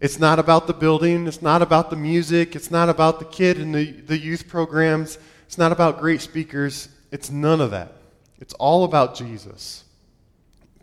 It's 0.00 0.18
not 0.18 0.38
about 0.38 0.66
the 0.66 0.74
building. 0.74 1.26
It's 1.26 1.40
not 1.40 1.62
about 1.62 1.90
the 1.90 1.96
music. 1.96 2.56
It's 2.56 2.70
not 2.70 2.88
about 2.88 3.18
the 3.18 3.24
kid 3.24 3.58
and 3.58 3.74
the, 3.74 3.92
the 3.92 4.18
youth 4.18 4.48
programs. 4.48 5.18
It's 5.46 5.58
not 5.58 5.72
about 5.72 6.00
great 6.00 6.20
speakers. 6.20 6.88
It's 7.12 7.30
none 7.30 7.60
of 7.60 7.70
that. 7.70 7.92
It's 8.40 8.54
all 8.54 8.84
about 8.84 9.14
Jesus. 9.14 9.84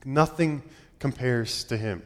Nothing 0.06 0.64
compares 1.00 1.64
to 1.66 1.78
him. 1.78 2.02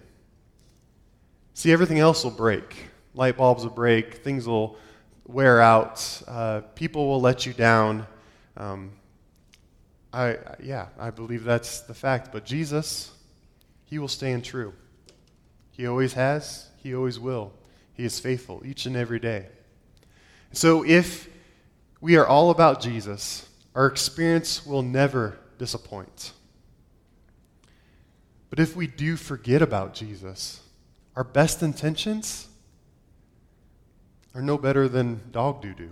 See, 1.58 1.72
everything 1.72 1.98
else 1.98 2.24
will 2.24 2.30
break. 2.30 2.86
Light 3.16 3.36
bulbs 3.36 3.64
will 3.64 3.72
break. 3.72 4.18
Things 4.18 4.46
will 4.46 4.78
wear 5.26 5.60
out. 5.60 6.22
Uh, 6.28 6.62
people 6.76 7.08
will 7.08 7.20
let 7.20 7.48
you 7.48 7.54
down. 7.54 8.06
Um, 8.56 8.92
I, 10.14 10.38
yeah, 10.62 10.90
I 11.00 11.10
believe 11.10 11.44
that's 11.44 11.82
the 11.82 11.96
fact. 11.96 12.32
But 12.32 12.46
Jesus, 12.46 13.12
he 13.86 13.98
will 13.98 14.08
stand 14.08 14.46
true. 14.46 14.72
He 15.72 15.88
always 15.88 16.14
has, 16.14 16.70
he 16.78 16.94
always 16.94 17.20
will. 17.20 17.54
He 17.96 18.06
is 18.06 18.20
faithful 18.20 18.62
each 18.64 18.86
and 18.86 18.96
every 18.96 19.20
day. 19.20 19.48
So 20.52 20.86
if 20.86 21.28
we 22.02 22.18
are 22.18 22.28
all 22.28 22.52
about 22.52 22.82
Jesus, 22.82 23.50
our 23.74 23.88
experience 23.88 24.64
will 24.64 24.84
never 24.84 25.40
disappoint. 25.58 26.34
But 28.52 28.60
if 28.60 28.76
we 28.76 28.86
do 28.86 29.16
forget 29.16 29.64
about 29.64 29.96
Jesus, 29.96 30.62
our 31.18 31.24
best 31.24 31.64
intentions 31.64 32.48
are 34.36 34.42
no 34.42 34.56
better 34.56 34.88
than 34.88 35.20
dog 35.32 35.64
doo 35.64 35.74
doo. 35.74 35.90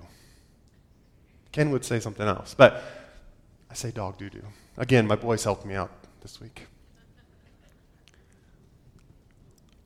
Ken 1.51 1.71
would 1.71 1.83
say 1.83 1.99
something 1.99 2.27
else, 2.27 2.53
but 2.53 2.83
I 3.71 3.73
say 3.73 3.89
dog 3.89 4.19
doo 4.19 4.29
doo. 4.29 4.43
Again, 4.77 5.07
my 5.07 5.15
boys 5.15 5.43
helped 5.43 5.65
me 5.65 5.73
out 5.73 5.89
this 6.21 6.39
week. 6.39 6.67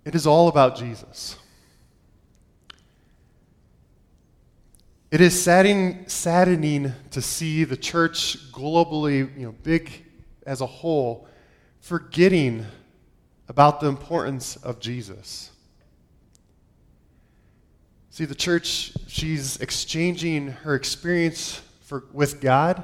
It 0.03 0.13
is 0.13 0.27
all 0.27 0.49
about 0.49 0.75
Jesus. 0.75 1.37
It 5.09 5.21
is 5.21 5.41
saddening, 5.41 6.03
saddening 6.09 6.91
to 7.11 7.21
see 7.21 7.63
the 7.63 7.77
church 7.77 8.51
globally, 8.51 9.37
you 9.39 9.45
know, 9.45 9.55
big 9.63 10.03
as 10.45 10.59
a 10.59 10.65
whole, 10.65 11.29
forgetting 11.79 12.65
about 13.49 13.79
the 13.79 13.87
importance 13.87 14.55
of 14.57 14.79
Jesus. 14.79 15.51
See, 18.11 18.25
the 18.25 18.35
church, 18.35 18.93
she's 19.07 19.57
exchanging 19.57 20.47
her 20.47 20.75
experience 20.75 21.61
for, 21.81 22.03
with 22.13 22.41
God 22.41 22.83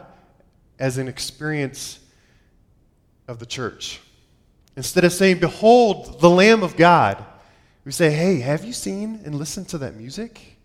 as 0.79 0.97
an 0.97 1.07
experience 1.07 1.99
of 3.27 3.37
the 3.37 3.45
church. 3.45 4.01
Instead 4.75 5.03
of 5.03 5.13
saying, 5.13 5.39
Behold, 5.39 6.19
the 6.19 6.29
Lamb 6.29 6.63
of 6.63 6.75
God, 6.75 7.23
we 7.85 7.91
say, 7.91 8.11
Hey, 8.11 8.39
have 8.39 8.65
you 8.65 8.73
seen 8.73 9.21
and 9.23 9.35
listened 9.35 9.69
to 9.69 9.77
that 9.77 9.95
music? 9.95 10.57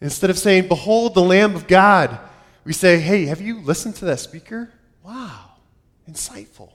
Instead 0.00 0.28
of 0.28 0.38
saying, 0.38 0.68
Behold, 0.68 1.14
the 1.14 1.22
Lamb 1.22 1.56
of 1.56 1.66
God, 1.66 2.18
we 2.64 2.74
say, 2.74 3.00
Hey, 3.00 3.24
have 3.26 3.40
you 3.40 3.60
listened 3.60 3.96
to 3.96 4.04
that 4.06 4.20
speaker? 4.20 4.70
Wow, 5.02 5.52
insightful. 6.08 6.70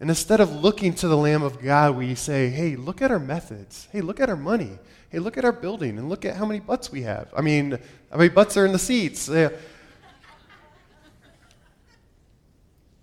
And 0.00 0.10
instead 0.10 0.40
of 0.40 0.50
looking 0.52 0.92
to 0.94 1.08
the 1.08 1.16
Lamb 1.16 1.42
of 1.42 1.62
God, 1.62 1.96
we 1.96 2.14
say, 2.14 2.50
hey, 2.50 2.76
look 2.76 3.00
at 3.00 3.10
our 3.10 3.18
methods. 3.18 3.88
Hey, 3.92 4.00
look 4.00 4.20
at 4.20 4.28
our 4.28 4.36
money. 4.36 4.78
Hey, 5.08 5.18
look 5.20 5.38
at 5.38 5.44
our 5.44 5.52
building 5.52 5.98
and 5.98 6.08
look 6.08 6.24
at 6.24 6.36
how 6.36 6.44
many 6.44 6.60
butts 6.60 6.90
we 6.90 7.02
have. 7.02 7.32
I 7.36 7.40
mean, 7.40 7.78
how 8.10 8.16
many 8.16 8.28
butts 8.28 8.56
are 8.56 8.66
in 8.66 8.72
the 8.72 8.78
seats? 8.78 9.30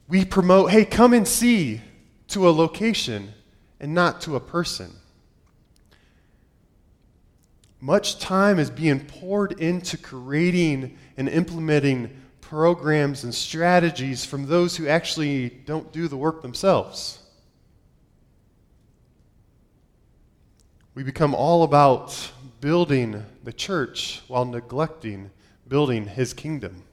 We 0.07 0.25
promote, 0.25 0.71
hey, 0.71 0.83
come 0.83 1.13
and 1.13 1.25
see 1.25 1.79
to 2.27 2.49
a 2.49 2.51
location 2.51 3.33
and 3.79 3.93
not 3.93 4.19
to 4.21 4.35
a 4.35 4.41
person. 4.41 4.91
Much 7.79 8.19
time 8.19 8.59
is 8.59 8.69
being 8.69 8.99
poured 8.99 9.59
into 9.59 9.97
creating 9.97 10.97
and 11.17 11.29
implementing 11.29 12.15
programs 12.51 13.23
and 13.23 13.33
strategies 13.33 14.25
from 14.25 14.45
those 14.45 14.75
who 14.75 14.85
actually 14.85 15.47
don't 15.65 15.93
do 15.93 16.09
the 16.09 16.17
work 16.17 16.41
themselves. 16.41 17.17
We 20.93 21.03
become 21.03 21.33
all 21.33 21.63
about 21.63 22.29
building 22.59 23.23
the 23.45 23.53
church 23.53 24.21
while 24.27 24.43
neglecting 24.43 25.31
building 25.65 26.05
his 26.05 26.33
kingdom. 26.33 26.83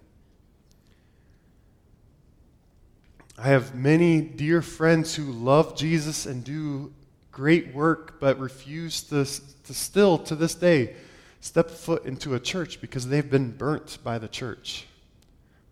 I 3.37 3.49
have 3.49 3.75
many 3.75 4.21
dear 4.21 4.63
friends 4.63 5.17
who 5.17 5.25
love 5.25 5.77
Jesus 5.77 6.25
and 6.25 6.45
do 6.45 6.93
great 7.33 7.75
work, 7.75 8.21
but 8.21 8.39
refuse 8.39 9.03
to, 9.09 9.25
to 9.25 9.75
still, 9.75 10.19
to 10.19 10.37
this 10.37 10.55
day, 10.55 10.95
step 11.41 11.69
foot 11.69 12.05
into 12.05 12.37
a 12.37 12.39
church 12.39 12.81
because 12.81 13.09
they've 13.09 13.29
been 13.29 13.51
burnt 13.51 13.99
by 14.05 14.21
the 14.21 14.29
church. 14.29 14.87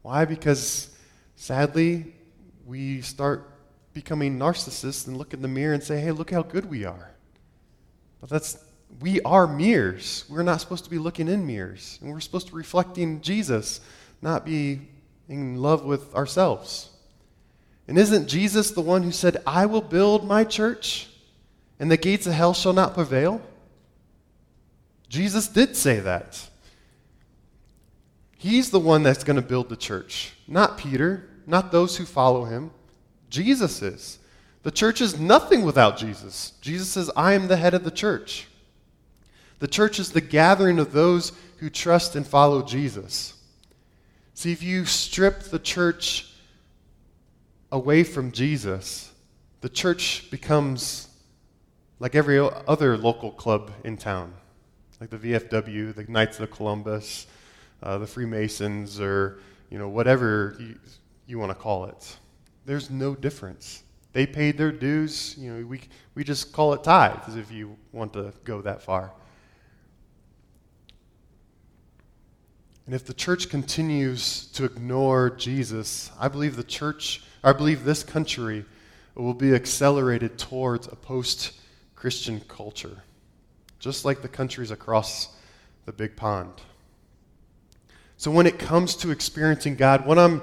Why? 0.06 0.25
Because 0.25 0.88
sadly, 1.34 2.14
we 2.64 3.00
start 3.02 3.50
becoming 3.92 4.38
narcissists 4.38 5.08
and 5.08 5.16
look 5.16 5.34
in 5.34 5.42
the 5.42 5.48
mirror 5.48 5.75
and 5.75 5.82
say, 5.82 5.98
hey, 5.98 6.12
look 6.12 6.30
how 6.30 6.42
good 6.42 6.70
we 6.70 6.84
are. 6.84 7.10
But 8.20 8.30
that's, 8.30 8.56
we 9.00 9.20
are 9.22 9.48
mirrors. 9.48 10.25
We're 10.28 10.44
not 10.44 10.60
supposed 10.60 10.84
to 10.84 10.90
be 10.90 10.98
looking 10.98 11.26
in 11.26 11.44
mirrors. 11.44 11.98
And 12.00 12.12
we're 12.12 12.20
supposed 12.20 12.46
to 12.46 12.52
be 12.52 12.58
reflecting 12.58 13.20
Jesus, 13.20 13.80
not 14.22 14.44
be 14.44 14.82
in 15.28 15.60
love 15.60 15.84
with 15.84 16.14
ourselves. 16.14 16.88
And 17.88 17.98
isn't 17.98 18.28
Jesus 18.28 18.70
the 18.70 18.82
one 18.82 19.02
who 19.02 19.10
said, 19.10 19.42
I 19.44 19.66
will 19.66 19.80
build 19.80 20.25
my 20.25 20.44
church, 20.44 21.08
and 21.80 21.90
the 21.90 21.96
gates 21.96 22.28
of 22.28 22.32
hell 22.32 22.54
shall 22.54 22.72
not 22.72 22.94
prevail? 22.94 23.42
Jesus 25.08 25.48
did 25.48 25.75
say 25.75 25.98
that. 25.98 26.48
He's 28.38 28.71
the 28.71 28.81
one 28.81 29.02
that's 29.02 29.25
going 29.25 29.37
to 29.37 29.43
build 29.43 29.69
the 29.69 29.76
church, 29.76 30.35
not 30.47 30.78
Peter, 30.78 31.28
not 31.47 31.73
those 31.73 31.97
who 31.97 32.05
follow 32.05 32.45
him. 32.45 32.71
Jesus 33.31 33.83
is. 33.83 34.19
The 34.62 34.71
church 34.71 35.00
is 35.00 35.19
nothing 35.19 35.62
without 35.62 35.97
Jesus. 35.97 36.52
Jesus 36.61 36.88
says, 36.88 37.11
I 37.16 37.35
am 37.35 37.49
the 37.49 37.57
head 37.57 37.73
of 37.73 37.85
the 37.85 37.90
church. 37.90 38.49
The 39.59 39.69
church 39.69 39.99
is 39.99 40.11
the 40.11 40.21
gathering 40.21 40.78
of 40.78 40.93
those 40.93 41.33
who 41.59 41.71
trust 41.71 42.16
and 42.16 42.26
follow 42.26 42.62
Jesus. 42.62 43.35
See, 44.35 44.52
if 44.52 44.62
you 44.62 44.85
strip 44.85 45.45
the 45.45 45.59
church 45.59 46.35
away 47.73 48.05
from 48.05 48.33
Jesus, 48.33 49.12
the 49.62 49.69
church 49.69 50.31
becomes 50.31 51.09
like 51.99 52.14
every 52.14 52.38
other 52.38 52.99
local 52.99 53.31
club 53.31 53.71
in 53.85 53.97
town, 53.97 54.35
like 55.00 55.09
the 55.09 55.16
VFW, 55.16 55.95
the 55.95 56.05
Knights 56.05 56.38
of 56.40 56.50
Columbus, 56.50 57.26
uh, 57.83 57.99
the 57.99 58.06
Freemasons, 58.06 59.00
or 59.00 59.40
you 59.71 59.78
know 59.78 59.88
whatever 59.88 60.56
you, 60.59 60.78
you 61.26 61.38
want 61.38 61.50
to 61.50 61.54
call 61.54 61.87
it. 61.87 62.16
There's 62.64 62.90
no 62.90 63.14
difference. 63.14 63.83
They 64.12 64.26
paid 64.26 64.56
their 64.56 64.73
dues. 64.73 65.35
You 65.38 65.52
know, 65.52 65.66
we 65.66 65.80
we 66.14 66.25
just 66.25 66.52
call 66.52 66.73
it 66.73 66.83
tithes 66.83 67.37
if 67.37 67.50
you 67.52 67.76
want 67.92 68.12
to 68.14 68.33
go 68.45 68.62
that 68.62 68.83
far. 68.83 69.12
And 72.87 72.95
if 72.95 73.04
the 73.04 73.14
church 73.14 73.49
continues 73.49 74.47
to 74.52 74.64
ignore 74.64 75.30
Jesus, 75.30 76.12
I 76.21 76.28
believe 76.28 76.54
the 76.54 76.62
church, 76.62 77.25
I 77.42 77.52
believe 77.52 77.83
this 77.83 78.04
country 78.04 78.64
will 79.16 79.35
be 79.35 79.54
accelerated 79.54 80.38
towards 80.38 80.87
a 80.87 80.95
post 80.95 81.52
Christian 81.97 82.40
culture, 82.47 83.02
just 83.80 84.04
like 84.04 84.23
the 84.23 84.28
countries 84.28 84.71
across 84.71 85.35
the 85.85 85.92
big 85.92 86.14
pond. 86.14 86.52
So 88.18 88.30
when 88.30 88.46
it 88.46 88.58
comes 88.58 88.96
to 88.96 89.11
experiencing 89.11 89.76
God, 89.76 90.06
what 90.06 90.18
I'm, 90.18 90.40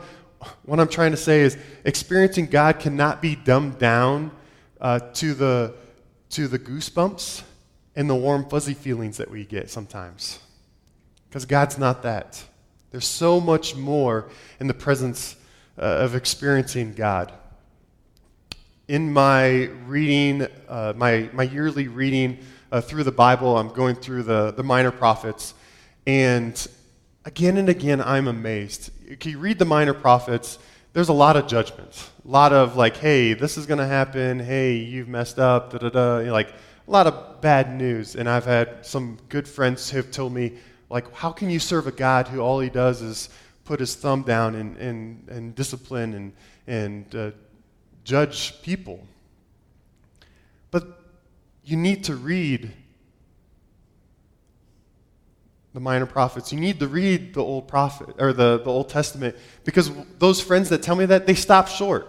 what 0.64 0.80
I'm 0.80 0.88
trying 0.88 1.12
to 1.12 1.18
say 1.18 1.42
is 1.42 1.58
experiencing 1.86 2.48
God 2.48 2.80
cannot 2.80 3.22
be 3.22 3.36
dumbed 3.36 3.80
down 3.80 4.32
uh, 4.80 5.00
to, 5.14 5.34
the, 5.34 5.74
to 6.32 6.48
the 6.48 6.60
goosebumps 6.60 7.44
and 7.96 8.10
the 8.10 8.16
warm, 8.16 8.48
fuzzy 8.48 8.74
feelings 8.74 9.18
that 9.18 9.30
we 9.30 9.46
get 9.46 9.70
sometimes. 9.72 10.40
Because 11.30 11.46
God's 11.46 11.80
not 11.80 12.04
that. 12.04 12.44
There's 12.92 13.08
so 13.08 13.40
much 13.42 13.76
more 13.76 14.30
in 14.60 14.68
the 14.68 14.74
presence 14.76 15.36
uh, 15.80 15.82
of 15.82 16.14
experiencing 16.14 16.94
God. 16.94 17.32
In 18.88 19.12
my 19.12 19.64
reading, 19.88 20.46
uh, 20.70 20.94
my, 20.96 21.30
my 21.34 21.44
yearly 21.44 21.88
reading 21.88 22.38
uh, 22.72 22.82
through 22.82 23.04
the 23.04 23.12
Bible, 23.12 23.58
I'm 23.58 23.70
going 23.70 23.96
through 23.96 24.24
the, 24.24 24.52
the 24.52 24.62
minor 24.62 24.92
prophets, 24.92 25.56
and 26.06 26.68
again 27.26 27.58
and 27.58 27.70
again, 27.70 28.02
I'm 28.02 28.28
amazed. 28.28 28.92
If 29.08 29.26
you 29.26 29.40
read 29.40 29.60
the 29.60 29.66
minor 29.66 29.94
prophets, 29.94 30.60
there's 30.94 31.10
a 31.10 31.14
lot 31.14 31.36
of 31.36 31.48
judgment. 31.48 32.12
A 32.26 32.28
lot 32.28 32.54
of 32.54 32.76
like, 32.76 32.98
hey, 32.98 33.34
this 33.34 33.58
is 33.58 33.66
going 33.66 33.80
to 33.80 33.88
happen. 33.88 34.40
Hey, 34.40 34.76
you've 34.76 35.08
messed 35.08 35.40
up. 35.40 35.72
Da 35.72 35.78
da 35.78 35.90
da. 35.90 36.32
Like 36.32 36.50
a 36.50 36.92
lot 36.92 37.08
of 37.08 37.42
bad 37.42 37.76
news. 37.76 38.16
And 38.16 38.30
I've 38.30 38.46
had 38.46 38.86
some 38.86 39.18
good 39.30 39.48
friends 39.48 39.90
who 39.90 39.98
have 39.98 40.12
told 40.12 40.34
me, 40.34 40.54
like, 40.90 41.12
how 41.14 41.32
can 41.32 41.50
you 41.50 41.60
serve 41.60 41.88
a 41.88 41.92
God 41.92 42.28
who 42.28 42.40
all 42.40 42.60
he 42.60 42.70
does 42.70 43.02
is 43.02 43.30
put 43.66 43.80
his 43.80 43.96
thumb 43.96 44.24
down 44.24 44.56
and, 44.56 44.78
and, 44.78 45.28
and 45.30 45.56
discipline 45.56 46.14
and, 46.14 46.34
and 46.68 47.16
uh, 47.16 47.32
judge 48.04 48.62
people? 48.62 49.08
But 50.70 51.00
you 51.64 51.78
need 51.78 52.04
to 52.06 52.16
read 52.16 52.72
the 55.74 55.80
minor 55.80 56.06
prophets. 56.06 56.54
You 56.54 56.60
need 56.60 56.80
to 56.80 56.88
read 56.88 57.34
the 57.34 57.42
old 57.42 57.68
prophet 57.68 58.16
or 58.20 58.32
the, 58.32 58.60
the 58.60 58.70
Old 58.70 58.90
Testament 58.90 59.36
because 59.66 59.92
those 60.20 60.40
friends 60.40 60.70
that 60.70 60.84
tell 60.84 60.96
me 60.96 61.06
that 61.06 61.26
they 61.26 61.34
stop 61.34 61.68
short. 61.68 62.08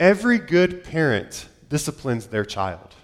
Every 0.00 0.38
good 0.38 0.84
parent 0.84 1.48
disciplines 1.68 2.26
their 2.28 2.44
child. 2.44 2.94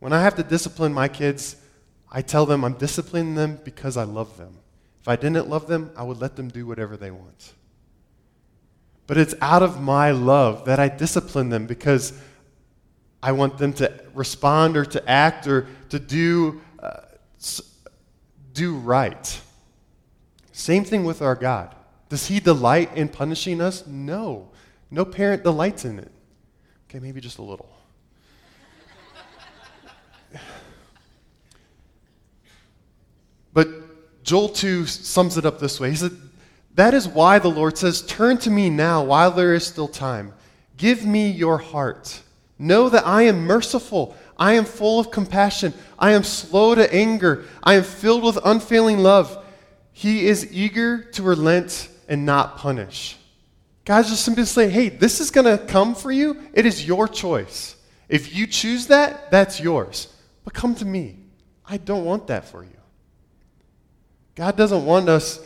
When 0.00 0.12
I 0.12 0.22
have 0.22 0.34
to 0.36 0.42
discipline 0.42 0.92
my 0.92 1.08
kids, 1.08 1.56
I 2.10 2.22
tell 2.22 2.46
them 2.46 2.64
I'm 2.64 2.74
disciplining 2.74 3.34
them 3.34 3.60
because 3.64 3.96
I 3.96 4.04
love 4.04 4.36
them. 4.36 4.58
If 5.00 5.08
I 5.08 5.16
didn't 5.16 5.48
love 5.48 5.66
them, 5.66 5.92
I 5.96 6.02
would 6.02 6.20
let 6.20 6.36
them 6.36 6.48
do 6.48 6.66
whatever 6.66 6.96
they 6.96 7.10
want. 7.10 7.52
But 9.06 9.16
it's 9.16 9.34
out 9.40 9.62
of 9.62 9.80
my 9.80 10.10
love 10.10 10.64
that 10.64 10.78
I 10.78 10.88
discipline 10.88 11.50
them 11.50 11.66
because 11.66 12.12
I 13.22 13.32
want 13.32 13.58
them 13.58 13.72
to 13.74 13.92
respond 14.14 14.76
or 14.76 14.84
to 14.86 15.08
act 15.08 15.46
or 15.46 15.66
to 15.90 15.98
do 15.98 16.60
do 18.52 18.74
right. 18.76 19.40
Same 20.52 20.84
thing 20.84 21.04
with 21.04 21.22
our 21.22 21.34
God. 21.34 21.74
Does 22.08 22.26
he 22.26 22.40
delight 22.40 22.96
in 22.96 23.08
punishing 23.08 23.60
us? 23.60 23.86
No. 23.86 24.50
No 24.90 25.04
parent 25.04 25.44
delights 25.44 25.84
in 25.84 25.98
it. 25.98 26.10
Okay, 26.88 26.98
maybe 26.98 27.20
just 27.20 27.38
a 27.38 27.42
little. 27.42 27.70
but 33.52 33.68
Joel 34.24 34.48
2 34.48 34.86
sums 34.86 35.36
it 35.36 35.44
up 35.44 35.60
this 35.60 35.78
way. 35.78 35.90
He 35.90 35.96
said, 35.96 36.16
That 36.74 36.94
is 36.94 37.06
why 37.06 37.38
the 37.38 37.48
Lord 37.48 37.76
says, 37.76 38.02
Turn 38.02 38.38
to 38.38 38.50
me 38.50 38.70
now 38.70 39.04
while 39.04 39.30
there 39.30 39.54
is 39.54 39.66
still 39.66 39.88
time. 39.88 40.32
Give 40.76 41.04
me 41.04 41.30
your 41.30 41.58
heart. 41.58 42.22
Know 42.58 42.88
that 42.88 43.06
I 43.06 43.22
am 43.22 43.44
merciful. 43.44 44.16
I 44.36 44.54
am 44.54 44.64
full 44.64 44.98
of 44.98 45.10
compassion. 45.10 45.74
I 45.98 46.12
am 46.12 46.24
slow 46.24 46.74
to 46.74 46.92
anger. 46.92 47.44
I 47.62 47.74
am 47.74 47.84
filled 47.84 48.24
with 48.24 48.38
unfailing 48.44 48.98
love. 48.98 49.44
He 49.92 50.26
is 50.26 50.52
eager 50.52 51.02
to 51.02 51.22
relent 51.22 51.88
and 52.08 52.24
not 52.24 52.56
punish. 52.56 53.16
God's 53.84 54.10
just 54.10 54.24
simply 54.24 54.44
saying, 54.44 54.70
hey, 54.70 54.88
this 54.88 55.20
is 55.20 55.30
going 55.30 55.46
to 55.46 55.64
come 55.66 55.94
for 55.94 56.12
you. 56.12 56.36
It 56.52 56.66
is 56.66 56.86
your 56.86 57.08
choice. 57.08 57.76
If 58.08 58.34
you 58.34 58.46
choose 58.46 58.86
that, 58.88 59.30
that's 59.30 59.60
yours. 59.60 60.14
But 60.44 60.54
come 60.54 60.74
to 60.76 60.84
me. 60.84 61.16
I 61.66 61.76
don't 61.76 62.04
want 62.04 62.26
that 62.28 62.46
for 62.46 62.64
you. 62.64 62.70
God 64.34 64.56
doesn't 64.56 64.84
want 64.84 65.08
us 65.08 65.40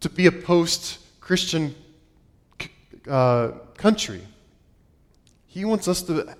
to 0.00 0.08
be 0.08 0.26
a 0.26 0.32
post 0.32 0.98
Christian 1.20 1.74
uh, 3.08 3.48
country. 3.76 4.22
He 5.58 5.64
wants 5.64 5.88
us 5.88 6.02
to 6.02 6.36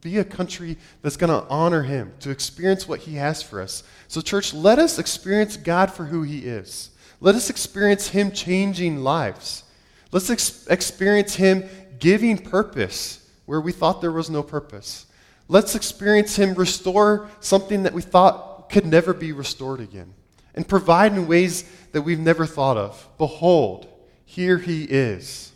be 0.00 0.18
a 0.18 0.24
country 0.24 0.78
that's 1.00 1.16
going 1.16 1.30
to 1.30 1.48
honor 1.48 1.84
him, 1.84 2.12
to 2.18 2.30
experience 2.30 2.88
what 2.88 2.98
he 2.98 3.14
has 3.14 3.40
for 3.40 3.60
us. 3.60 3.84
So, 4.08 4.20
church, 4.20 4.52
let 4.52 4.80
us 4.80 4.98
experience 4.98 5.56
God 5.56 5.92
for 5.92 6.06
who 6.06 6.24
he 6.24 6.40
is. 6.40 6.90
Let 7.20 7.36
us 7.36 7.50
experience 7.50 8.08
him 8.08 8.32
changing 8.32 9.04
lives. 9.04 9.62
Let's 10.10 10.28
ex- 10.28 10.66
experience 10.66 11.36
him 11.36 11.68
giving 12.00 12.36
purpose 12.36 13.30
where 13.46 13.60
we 13.60 13.70
thought 13.70 14.00
there 14.00 14.10
was 14.10 14.28
no 14.28 14.42
purpose. 14.42 15.06
Let's 15.46 15.76
experience 15.76 16.34
him 16.34 16.54
restore 16.54 17.30
something 17.38 17.84
that 17.84 17.92
we 17.92 18.02
thought 18.02 18.70
could 18.70 18.86
never 18.86 19.14
be 19.14 19.30
restored 19.30 19.78
again 19.78 20.12
and 20.56 20.66
provide 20.66 21.12
in 21.12 21.28
ways 21.28 21.62
that 21.92 22.02
we've 22.02 22.18
never 22.18 22.44
thought 22.44 22.76
of. 22.76 23.08
Behold, 23.18 23.86
here 24.24 24.58
he 24.58 24.82
is. 24.82 25.52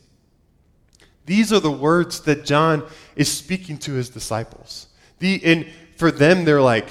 These 1.27 1.53
are 1.53 1.61
the 1.61 1.71
words 1.71 2.21
that 2.21 2.45
John 2.45 2.85
is 3.17 3.31
speaking 3.31 3.79
to 3.79 3.93
his 3.93 4.09
disciples. 4.09 4.89
The, 5.19 5.41
and 5.45 5.67
for 5.97 6.11
them, 6.11 6.45
they're 6.45 6.63
like, 6.63 6.89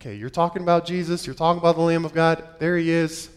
okay, 0.00 0.14
you're 0.14 0.30
talking 0.30 0.62
about 0.62 0.86
Jesus, 0.86 1.26
you're 1.26 1.34
talking 1.34 1.58
about 1.58 1.76
the 1.76 1.82
Lamb 1.82 2.04
of 2.04 2.12
God, 2.12 2.46
there 2.58 2.76
he 2.76 2.90
is. 2.90 3.30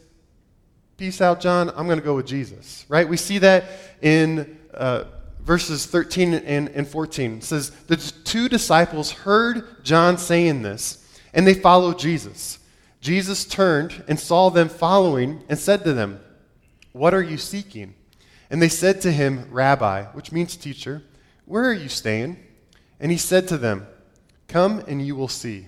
Peace 0.97 1.21
out, 1.21 1.39
John. 1.39 1.69
I'm 1.75 1.87
going 1.87 1.99
to 1.99 2.03
go 2.05 2.15
with 2.15 2.27
Jesus, 2.27 2.85
right? 2.87 3.07
We 3.07 3.17
see 3.17 3.39
that 3.39 3.65
in 4.01 4.57
uh, 4.73 5.05
verses 5.41 5.85
13 5.85 6.33
and, 6.33 6.69
and 6.69 6.87
14. 6.87 7.37
It 7.37 7.43
says, 7.43 7.71
The 7.87 7.97
two 7.97 8.47
disciples 8.47 9.11
heard 9.11 9.83
John 9.83 10.17
saying 10.17 10.61
this, 10.61 11.19
and 11.33 11.47
they 11.47 11.53
followed 11.53 11.99
Jesus. 11.99 12.59
Jesus 13.01 13.43
turned 13.43 14.03
and 14.07 14.19
saw 14.19 14.49
them 14.49 14.69
following 14.69 15.43
and 15.49 15.59
said 15.59 15.83
to 15.83 15.93
them, 15.93 16.21
What 16.93 17.13
are 17.13 17.23
you 17.23 17.37
seeking? 17.37 17.95
And 18.53 18.61
they 18.61 18.69
said 18.69 19.01
to 19.01 19.11
him, 19.11 19.47
Rabbi, 19.49 20.03
which 20.11 20.31
means 20.31 20.55
teacher, 20.55 21.01
where 21.45 21.65
are 21.65 21.73
you 21.73 21.89
staying? 21.89 22.37
And 22.99 23.11
he 23.11 23.17
said 23.17 23.47
to 23.47 23.57
them, 23.57 23.87
Come 24.47 24.83
and 24.87 25.03
you 25.03 25.15
will 25.15 25.27
see. 25.27 25.65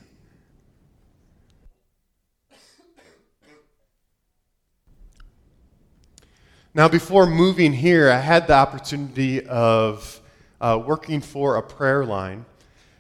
Now, 6.75 6.87
before 6.87 7.25
moving 7.25 7.73
here, 7.73 8.11
I 8.11 8.19
had 8.19 8.45
the 8.45 8.53
opportunity 8.53 9.43
of 9.47 10.21
uh, 10.61 10.79
working 10.85 11.21
for 11.21 11.55
a 11.55 11.63
prayer 11.63 12.05
line, 12.05 12.45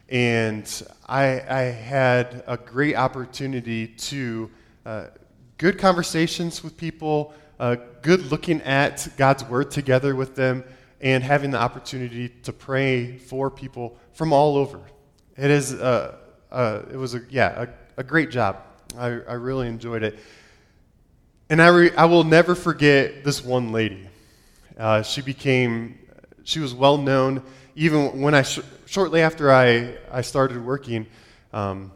and 0.09 0.67
I, 1.05 1.41
I 1.47 1.61
had 1.61 2.43
a 2.47 2.57
great 2.57 2.95
opportunity 2.95 3.85
to 3.85 4.49
uh, 4.83 5.05
good 5.59 5.77
conversations 5.77 6.63
with 6.63 6.75
people 6.75 7.35
uh, 7.59 7.75
good 8.01 8.31
looking 8.31 8.61
at 8.61 9.07
God's 9.17 9.43
word 9.45 9.71
together 9.71 10.15
with 10.15 10.35
them 10.35 10.63
and 11.01 11.23
having 11.23 11.51
the 11.51 11.59
opportunity 11.59 12.29
to 12.43 12.53
pray 12.53 13.17
for 13.17 13.49
people 13.49 13.97
from 14.13 14.33
all 14.33 14.57
over. 14.57 14.79
It 15.37 15.51
is, 15.51 15.73
uh, 15.73 16.17
uh, 16.51 16.81
it 16.91 16.97
was 16.97 17.15
a, 17.15 17.21
yeah, 17.29 17.63
a, 17.63 18.01
a 18.01 18.03
great 18.03 18.31
job. 18.31 18.57
I, 18.97 19.07
I 19.07 19.33
really 19.33 19.67
enjoyed 19.67 20.03
it. 20.03 20.17
And 21.49 21.61
I, 21.61 21.67
re, 21.67 21.91
I 21.95 22.05
will 22.05 22.23
never 22.23 22.55
forget 22.55 23.23
this 23.23 23.43
one 23.43 23.71
lady. 23.71 24.09
Uh, 24.77 25.01
she 25.03 25.21
became, 25.21 25.99
she 26.43 26.59
was 26.59 26.73
well 26.73 26.97
known 26.97 27.41
even 27.75 28.21
when 28.21 28.33
I, 28.33 28.43
sh- 28.43 28.61
shortly 28.85 29.21
after 29.21 29.51
I, 29.51 29.97
I 30.09 30.21
started 30.21 30.63
working, 30.63 31.07
um, 31.51 31.91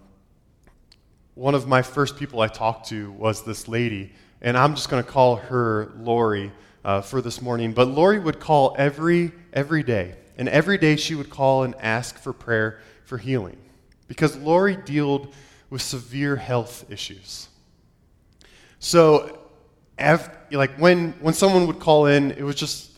one 1.36 1.56
of 1.56 1.68
my 1.68 1.82
first 1.82 2.18
people 2.18 2.42
I 2.42 2.48
talked 2.48 2.90
to 2.90 3.12
was 3.14 3.44
this 3.44 3.70
lady 3.70 4.12
and 4.42 4.58
I'm 4.58 4.76
just 4.76 4.90
going 4.90 5.04
to 5.04 5.10
call 5.10 5.38
her 5.38 5.92
Lori 5.98 6.52
uh, 6.84 7.02
for 7.02 7.22
this 7.22 7.42
morning. 7.42 7.74
But 7.74 7.88
Lori 7.90 8.20
would 8.20 8.40
call 8.40 8.76
every 8.78 9.32
every 9.54 9.84
day, 9.84 10.16
and 10.38 10.48
every 10.50 10.78
day 10.78 10.96
she 10.96 11.16
would 11.16 11.30
call 11.30 11.64
and 11.64 11.76
ask 11.80 12.18
for 12.18 12.34
prayer 12.34 12.80
for 13.06 13.18
healing, 13.18 13.58
because 14.08 14.38
Lori 14.38 14.76
dealt 14.76 15.34
with 15.70 15.82
severe 15.82 16.36
health 16.36 16.86
issues. 16.90 17.50
So, 18.80 19.40
like 20.52 20.72
when 20.78 21.12
when 21.20 21.34
someone 21.34 21.68
would 21.68 21.80
call 21.80 22.06
in, 22.06 22.32
it 22.32 22.44
was 22.44 22.56
just 22.56 22.90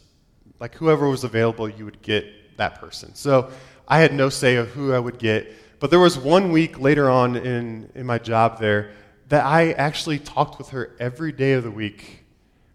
like 0.60 0.76
whoever 0.76 1.10
was 1.10 1.24
available, 1.24 1.68
you 1.68 1.86
would 1.86 2.02
get 2.04 2.58
that 2.58 2.80
person. 2.80 3.14
So 3.16 3.52
I 3.88 4.00
had 4.00 4.14
no 4.14 4.30
say 4.30 4.56
of 4.56 4.70
who 4.70 4.94
I 4.94 5.00
would 5.00 5.18
get. 5.18 5.52
But 5.80 5.90
there 5.90 6.00
was 6.00 6.18
one 6.18 6.52
week 6.52 6.80
later 6.80 7.10
on 7.10 7.36
in, 7.36 7.90
in 7.96 8.06
my 8.06 8.20
job 8.20 8.60
there 8.60 8.92
that 9.32 9.46
I 9.46 9.72
actually 9.72 10.20
talked 10.20 10.58
with 10.58 10.72
her 10.72 10.94
every 11.00 11.32
day 11.32 11.54
of 11.54 11.64
the 11.64 11.72
week 11.72 12.26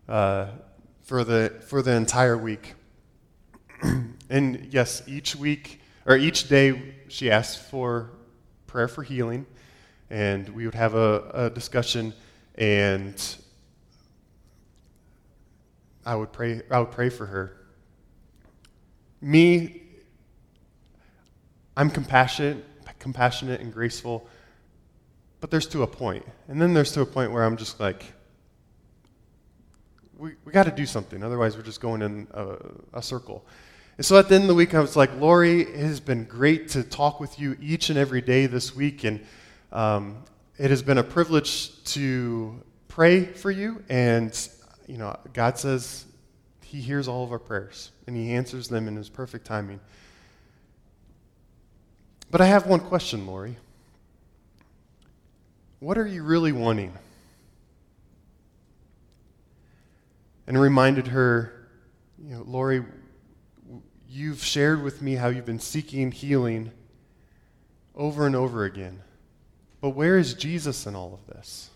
uh, 0.09 0.47
for, 1.03 1.23
the, 1.23 1.53
for 1.66 1.83
the 1.83 1.92
entire 1.92 2.38
week. 2.38 2.73
and 4.31 4.66
yes, 4.71 5.03
each 5.07 5.37
week 5.37 5.83
or 6.07 6.16
each 6.16 6.49
day 6.49 6.95
she 7.09 7.31
asked 7.31 7.59
for 7.59 8.09
prayer 8.66 8.88
for 8.88 9.03
healing, 9.03 9.45
and 10.09 10.49
we 10.49 10.64
would 10.64 10.75
have 10.75 10.95
a, 10.95 11.31
a 11.35 11.51
discussion, 11.51 12.14
and 12.55 13.37
I 16.07 16.16
would 16.16 16.33
pray. 16.33 16.62
I 16.71 16.79
would 16.79 16.90
pray 16.90 17.11
for 17.11 17.27
her. 17.27 17.55
Me, 19.21 19.83
I'm 21.77 21.90
compassionate, 21.90 22.64
compassionate 22.99 23.61
and 23.61 23.71
graceful, 23.71 24.27
but 25.46 25.52
there's 25.52 25.68
to 25.68 25.85
a 25.85 25.87
point. 25.87 26.26
and 26.48 26.61
then 26.61 26.74
there's 26.74 26.90
to 26.90 27.02
a 27.02 27.06
point 27.06 27.30
where 27.30 27.44
I'm 27.44 27.56
just 27.56 27.78
like, 27.78 28.02
we, 30.18 30.32
we 30.44 30.50
got 30.50 30.64
to 30.64 30.72
do 30.72 30.85
something. 30.85 31.22
Otherwise, 31.22 31.56
we're 31.56 31.62
just 31.62 31.80
going 31.80 32.02
in 32.02 32.26
a, 32.35 32.56
a 32.94 33.00
circle. 33.00 33.46
And 33.96 34.04
so 34.04 34.18
at 34.18 34.28
the 34.28 34.35
end 34.35 34.42
of 34.42 34.48
the 34.48 34.56
week, 34.56 34.74
I 34.74 34.80
was 34.80 34.96
like, 34.96 35.14
Lori, 35.20 35.61
it 35.61 35.87
has 35.87 36.00
been 36.00 36.24
great 36.24 36.70
to 36.70 36.82
talk 36.82 37.20
with 37.20 37.38
you 37.38 37.56
each 37.61 37.90
and 37.90 37.96
every 37.96 38.20
day 38.22 38.46
this 38.46 38.74
week. 38.74 39.04
And 39.04 39.24
um, 39.70 40.24
it 40.59 40.70
has 40.70 40.82
been 40.82 40.98
a 40.98 41.04
privilege 41.04 41.80
to 41.92 42.61
pray 42.88 43.24
for 43.24 43.52
you. 43.52 43.85
And, 43.88 44.37
you 44.88 44.98
know, 44.98 45.16
God 45.32 45.61
says 45.61 46.06
He 46.64 46.80
hears 46.80 47.06
all 47.06 47.22
of 47.22 47.30
our 47.30 47.38
prayers 47.38 47.92
and 48.09 48.16
He 48.16 48.32
answers 48.32 48.66
them 48.66 48.88
in 48.88 48.96
His 48.96 49.09
perfect 49.09 49.46
timing. 49.46 49.78
But 52.32 52.40
I 52.40 52.46
have 52.46 52.66
one 52.66 52.80
question, 52.80 53.28
Lori. 53.28 53.56
What 55.87 55.99
are 55.99 56.07
you 56.09 56.25
really 56.25 56.51
wanting? 56.51 56.92
and 60.49 60.61
reminded 60.61 61.07
her, 61.07 61.68
you 62.18 62.35
know, 62.35 62.42
Lori, 62.44 62.85
you've 64.09 64.42
shared 64.42 64.83
with 64.83 65.01
me 65.01 65.14
how 65.14 65.29
you've 65.29 65.46
been 65.46 65.61
seeking 65.61 66.11
healing 66.11 66.72
over 67.94 68.27
and 68.27 68.35
over 68.35 68.64
again. 68.64 69.01
But 69.81 69.90
where 69.90 70.18
is 70.18 70.35
Jesus 70.35 70.88
in 70.88 70.96
all 70.96 71.14
of 71.14 71.25
this? 71.33 71.70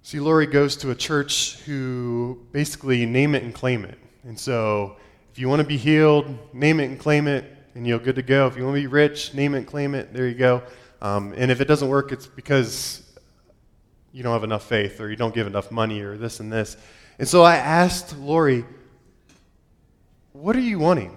See, 0.00 0.20
Lori 0.20 0.46
goes 0.46 0.74
to 0.76 0.90
a 0.90 0.94
church 0.94 1.58
who 1.66 2.46
basically 2.50 3.04
name 3.04 3.34
it 3.34 3.42
and 3.42 3.54
claim 3.54 3.84
it. 3.84 3.98
And 4.24 4.40
so, 4.40 4.96
if 5.30 5.38
you 5.38 5.50
want 5.50 5.60
to 5.60 5.68
be 5.68 5.76
healed, 5.76 6.54
name 6.54 6.80
it 6.80 6.86
and 6.86 6.98
claim 6.98 7.28
it, 7.28 7.44
and 7.74 7.86
you're 7.86 7.98
good 7.98 8.16
to 8.16 8.22
go. 8.22 8.46
If 8.46 8.56
you 8.56 8.64
want 8.64 8.76
to 8.76 8.80
be 8.80 8.86
rich, 8.86 9.34
name 9.34 9.54
it 9.54 9.58
and 9.58 9.66
claim 9.66 9.94
it, 9.94 10.14
there 10.14 10.26
you 10.26 10.34
go. 10.34 10.62
Um, 11.00 11.32
and 11.36 11.50
if 11.50 11.60
it 11.60 11.66
doesn't 11.66 11.88
work, 11.88 12.12
it's 12.12 12.26
because 12.26 13.02
you 14.12 14.22
don't 14.22 14.32
have 14.32 14.44
enough 14.44 14.64
faith 14.64 15.00
or 15.00 15.10
you 15.10 15.16
don't 15.16 15.34
give 15.34 15.46
enough 15.46 15.70
money 15.70 16.00
or 16.00 16.16
this 16.16 16.40
and 16.40 16.52
this. 16.52 16.76
And 17.18 17.28
so 17.28 17.42
I 17.42 17.56
asked 17.56 18.16
Lori, 18.18 18.64
what 20.32 20.56
are 20.56 20.60
you 20.60 20.78
wanting? 20.78 21.16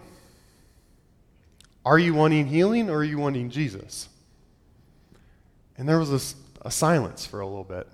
Are 1.85 1.97
you 1.97 2.13
wanting 2.13 2.47
healing 2.47 2.89
or 2.89 2.97
are 2.97 3.03
you 3.03 3.17
wanting 3.17 3.49
Jesus? 3.49 4.07
And 5.77 5.89
there 5.89 5.97
was 5.97 6.35
a, 6.63 6.67
a 6.67 6.71
silence 6.71 7.25
for 7.25 7.39
a 7.39 7.45
little 7.45 7.63
bit. 7.63 7.87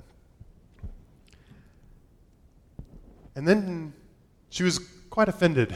And 3.36 3.48
then 3.48 3.94
she 4.50 4.64
was 4.64 4.80
quite 5.10 5.30
offended 5.30 5.76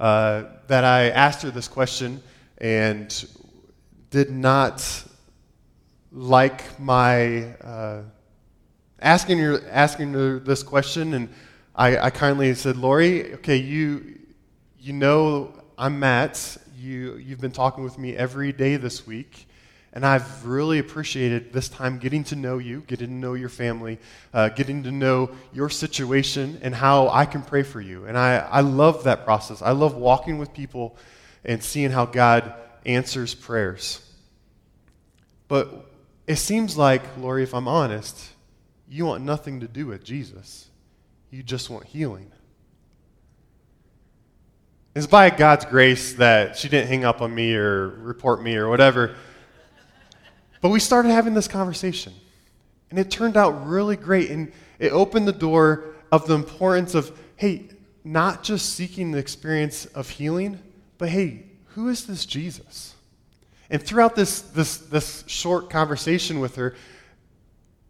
uh, 0.00 0.44
that 0.66 0.82
I 0.82 1.10
asked 1.10 1.42
her 1.42 1.50
this 1.50 1.68
question 1.68 2.22
and 2.58 3.28
did 4.10 4.30
not 4.30 5.04
like 6.16 6.80
my. 6.80 7.44
Uh, 7.56 8.02
asking, 9.00 9.38
your, 9.38 9.60
asking 9.70 10.14
her 10.14 10.38
this 10.38 10.62
question, 10.62 11.12
and 11.12 11.28
I, 11.74 11.98
I 11.98 12.10
kindly 12.10 12.54
said, 12.54 12.76
Lori, 12.76 13.34
okay, 13.34 13.56
you, 13.56 14.18
you 14.80 14.94
know 14.94 15.52
I'm 15.76 16.00
Matt. 16.00 16.56
You, 16.78 17.16
you've 17.16 17.40
been 17.40 17.52
talking 17.52 17.84
with 17.84 17.98
me 17.98 18.16
every 18.16 18.52
day 18.52 18.76
this 18.76 19.06
week. 19.06 19.46
And 19.92 20.04
I've 20.04 20.44
really 20.44 20.78
appreciated 20.78 21.54
this 21.54 21.70
time 21.70 21.98
getting 21.98 22.24
to 22.24 22.36
know 22.36 22.58
you, 22.58 22.82
getting 22.86 23.08
to 23.08 23.14
know 23.14 23.32
your 23.32 23.48
family, 23.48 23.98
uh, 24.34 24.50
getting 24.50 24.82
to 24.82 24.90
know 24.90 25.30
your 25.54 25.70
situation 25.70 26.58
and 26.62 26.74
how 26.74 27.08
I 27.08 27.24
can 27.24 27.42
pray 27.42 27.62
for 27.62 27.80
you. 27.80 28.04
And 28.04 28.16
I, 28.16 28.36
I 28.36 28.60
love 28.60 29.04
that 29.04 29.24
process. 29.24 29.62
I 29.62 29.70
love 29.70 29.94
walking 29.94 30.36
with 30.36 30.52
people 30.52 30.96
and 31.44 31.62
seeing 31.62 31.90
how 31.90 32.04
God 32.04 32.52
answers 32.84 33.34
prayers. 33.34 34.02
But 35.48 35.86
it 36.26 36.36
seems 36.36 36.76
like, 36.76 37.02
Lori, 37.18 37.42
if 37.42 37.54
I'm 37.54 37.68
honest, 37.68 38.30
you 38.88 39.06
want 39.06 39.22
nothing 39.22 39.60
to 39.60 39.68
do 39.68 39.86
with 39.86 40.04
Jesus. 40.04 40.68
You 41.30 41.42
just 41.42 41.70
want 41.70 41.86
healing. 41.86 42.30
It's 44.94 45.06
by 45.06 45.30
God's 45.30 45.66
grace 45.66 46.14
that 46.14 46.56
she 46.56 46.68
didn't 46.68 46.88
hang 46.88 47.04
up 47.04 47.20
on 47.20 47.34
me 47.34 47.54
or 47.54 47.88
report 47.88 48.42
me 48.42 48.56
or 48.56 48.68
whatever. 48.68 49.14
But 50.60 50.70
we 50.70 50.80
started 50.80 51.10
having 51.10 51.34
this 51.34 51.48
conversation. 51.48 52.12
And 52.90 52.98
it 52.98 53.10
turned 53.10 53.36
out 53.36 53.66
really 53.66 53.96
great. 53.96 54.30
And 54.30 54.52
it 54.78 54.92
opened 54.92 55.28
the 55.28 55.32
door 55.32 55.94
of 56.10 56.26
the 56.26 56.34
importance 56.34 56.94
of, 56.94 57.16
hey, 57.36 57.68
not 58.04 58.42
just 58.42 58.74
seeking 58.74 59.10
the 59.10 59.18
experience 59.18 59.86
of 59.86 60.08
healing, 60.08 60.60
but 60.98 61.10
hey, 61.10 61.44
who 61.74 61.88
is 61.88 62.06
this 62.06 62.24
Jesus? 62.24 62.95
And 63.70 63.82
throughout 63.82 64.14
this, 64.14 64.42
this, 64.42 64.78
this 64.78 65.24
short 65.26 65.70
conversation 65.70 66.40
with 66.40 66.56
her, 66.56 66.74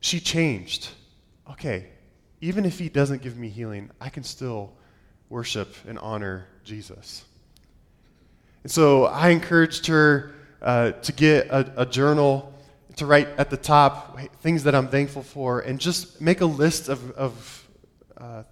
she 0.00 0.20
changed. 0.20 0.88
Okay, 1.50 1.88
even 2.40 2.64
if 2.64 2.78
he 2.78 2.88
doesn't 2.88 3.22
give 3.22 3.36
me 3.36 3.48
healing, 3.48 3.90
I 4.00 4.08
can 4.08 4.22
still 4.22 4.72
worship 5.28 5.74
and 5.86 5.98
honor 5.98 6.46
Jesus. 6.64 7.24
And 8.62 8.70
so 8.70 9.04
I 9.04 9.30
encouraged 9.30 9.86
her 9.86 10.34
uh, 10.62 10.92
to 10.92 11.12
get 11.12 11.48
a, 11.48 11.82
a, 11.82 11.86
journal 11.86 12.52
to 12.96 13.06
write 13.06 13.28
at 13.38 13.50
the 13.50 13.56
top 13.56 14.18
things 14.40 14.64
that 14.64 14.74
I'm 14.74 14.88
thankful 14.88 15.22
for 15.22 15.60
and 15.60 15.78
just 15.78 16.20
make 16.20 16.40
a 16.40 16.46
list 16.46 16.88
of, 16.88 17.10
of 17.12 17.68
uh, 18.16 18.42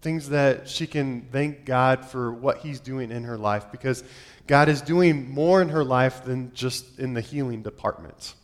things 0.00 0.28
that 0.30 0.68
she 0.68 0.86
can 0.86 1.28
thank 1.32 1.64
God 1.64 2.04
for 2.04 2.32
what 2.32 2.58
He's 2.58 2.80
doing 2.80 3.10
in 3.10 3.24
her 3.24 3.36
life 3.36 3.66
because 3.70 4.04
God 4.46 4.68
is 4.68 4.82
doing 4.82 5.30
more 5.30 5.62
in 5.62 5.68
her 5.68 5.84
life 5.84 6.24
than 6.24 6.52
just 6.52 6.98
in 6.98 7.14
the 7.14 7.20
healing 7.20 7.62
department. 7.62 8.34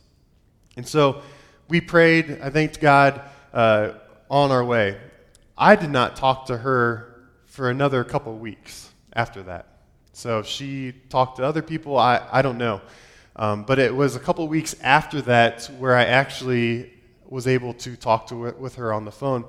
And 0.77 0.87
so 0.87 1.21
we 1.67 1.81
prayed. 1.81 2.39
I 2.41 2.49
thanked 2.49 2.79
God 2.79 3.21
uh, 3.53 3.91
on 4.29 4.51
our 4.51 4.63
way. 4.63 4.97
I 5.57 5.75
did 5.75 5.89
not 5.89 6.15
talk 6.15 6.45
to 6.47 6.57
her 6.57 7.27
for 7.45 7.69
another 7.69 8.03
couple 8.03 8.37
weeks 8.37 8.89
after 9.13 9.43
that. 9.43 9.67
So 10.13 10.41
she 10.43 10.93
talked 11.09 11.37
to 11.37 11.43
other 11.43 11.61
people. 11.61 11.97
I, 11.97 12.25
I 12.31 12.41
don't 12.41 12.57
know. 12.57 12.81
Um, 13.35 13.63
but 13.63 13.79
it 13.79 13.93
was 13.93 14.15
a 14.15 14.19
couple 14.19 14.47
weeks 14.47 14.75
after 14.81 15.21
that 15.23 15.65
where 15.77 15.95
I 15.95 16.05
actually 16.05 16.93
was 17.27 17.47
able 17.47 17.73
to 17.75 17.95
talk 17.95 18.27
to 18.27 18.51
with 18.53 18.75
her 18.75 18.91
on 18.91 19.05
the 19.05 19.11
phone. 19.11 19.45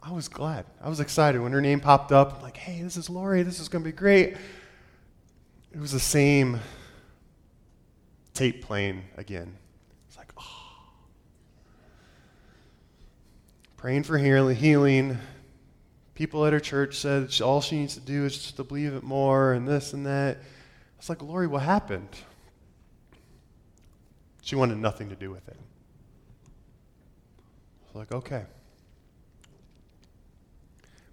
I 0.00 0.12
was 0.12 0.28
glad. 0.28 0.66
I 0.82 0.88
was 0.88 1.00
excited 1.00 1.40
when 1.40 1.52
her 1.52 1.60
name 1.60 1.80
popped 1.80 2.12
up. 2.12 2.36
I'm 2.36 2.42
like, 2.42 2.56
hey, 2.56 2.82
this 2.82 2.96
is 2.96 3.08
Lori. 3.08 3.42
This 3.42 3.58
is 3.58 3.68
going 3.68 3.82
to 3.82 3.88
be 3.88 3.96
great. 3.96 4.36
It 5.74 5.80
was 5.80 5.90
the 5.90 5.98
same 5.98 6.60
tape 8.32 8.64
playing 8.64 9.02
again. 9.16 9.56
It's 10.06 10.16
like, 10.16 10.30
oh. 10.38 10.42
Praying 13.76 14.04
for 14.04 14.16
healing. 14.16 15.18
People 16.14 16.46
at 16.46 16.52
her 16.52 16.60
church 16.60 16.96
said 16.98 17.28
all 17.40 17.60
she 17.60 17.76
needs 17.76 17.94
to 17.94 18.00
do 18.00 18.24
is 18.24 18.38
just 18.38 18.56
to 18.58 18.62
believe 18.62 18.94
it 18.94 19.02
more 19.02 19.52
and 19.52 19.66
this 19.66 19.92
and 19.94 20.06
that. 20.06 20.38
It's 20.96 21.08
like, 21.08 21.20
Lori, 21.20 21.48
what 21.48 21.62
happened? 21.62 22.08
She 24.42 24.54
wanted 24.54 24.78
nothing 24.78 25.08
to 25.08 25.16
do 25.16 25.32
with 25.32 25.48
it. 25.48 25.56
I 27.82 27.86
was 27.88 27.94
like, 27.96 28.12
okay. 28.12 28.44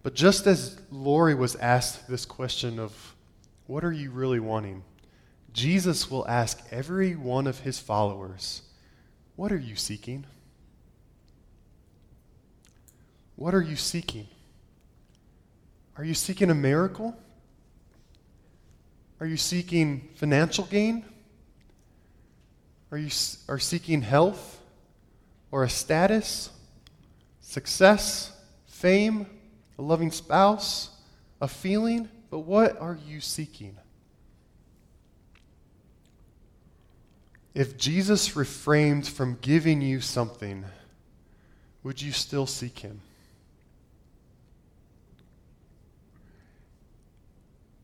But 0.04 0.13
just 0.13 0.45
as 0.45 0.80
Lori 0.91 1.34
was 1.34 1.56
asked 1.56 2.08
this 2.08 2.26
question 2.26 2.78
of, 2.78 3.15
what 3.67 3.84
are 3.84 3.91
you 3.91 4.12
really 4.12 4.39
wanting? 4.39 4.84
Jesus 5.54 6.10
will 6.10 6.28
ask 6.28 6.62
every 6.71 7.15
one 7.15 7.47
of 7.47 7.60
his 7.60 7.80
followers, 7.80 8.62
what 9.36 9.52
are 9.52 9.58
you 9.58 9.76
seeking? 9.76 10.26
What 13.36 13.54
are 13.54 13.62
you 13.62 13.76
seeking? 13.76 14.28
Are 15.97 16.04
you 16.04 16.13
seeking 16.13 16.50
a 16.50 16.56
miracle? 16.56 17.15
Are 19.19 19.26
you 19.26 19.38
seeking 19.38 20.10
financial 20.15 20.65
gain? 20.65 21.06
Are 22.91 22.97
you 22.97 23.10
are 23.47 23.60
seeking 23.60 24.02
health 24.02 24.60
or 25.52 25.63
a 25.63 25.69
status, 25.69 26.50
success, 27.39 28.32
fame, 28.65 29.26
a 29.78 29.82
loving 29.82 30.12
spouse, 30.12 30.89
a 31.39 31.47
feeling? 31.47 32.10
But 32.32 32.39
what 32.39 32.82
are 32.82 32.98
you 33.08 33.22
seeking? 33.22 33.78
If 37.54 37.78
Jesus 37.78 38.36
refrained 38.36 39.08
from 39.08 39.38
giving 39.41 39.82
you 39.82 40.02
something, 40.02 40.65
would 41.84 42.02
you 42.02 42.12
still 42.12 42.48
seek 42.48 42.80
him? 42.80 43.02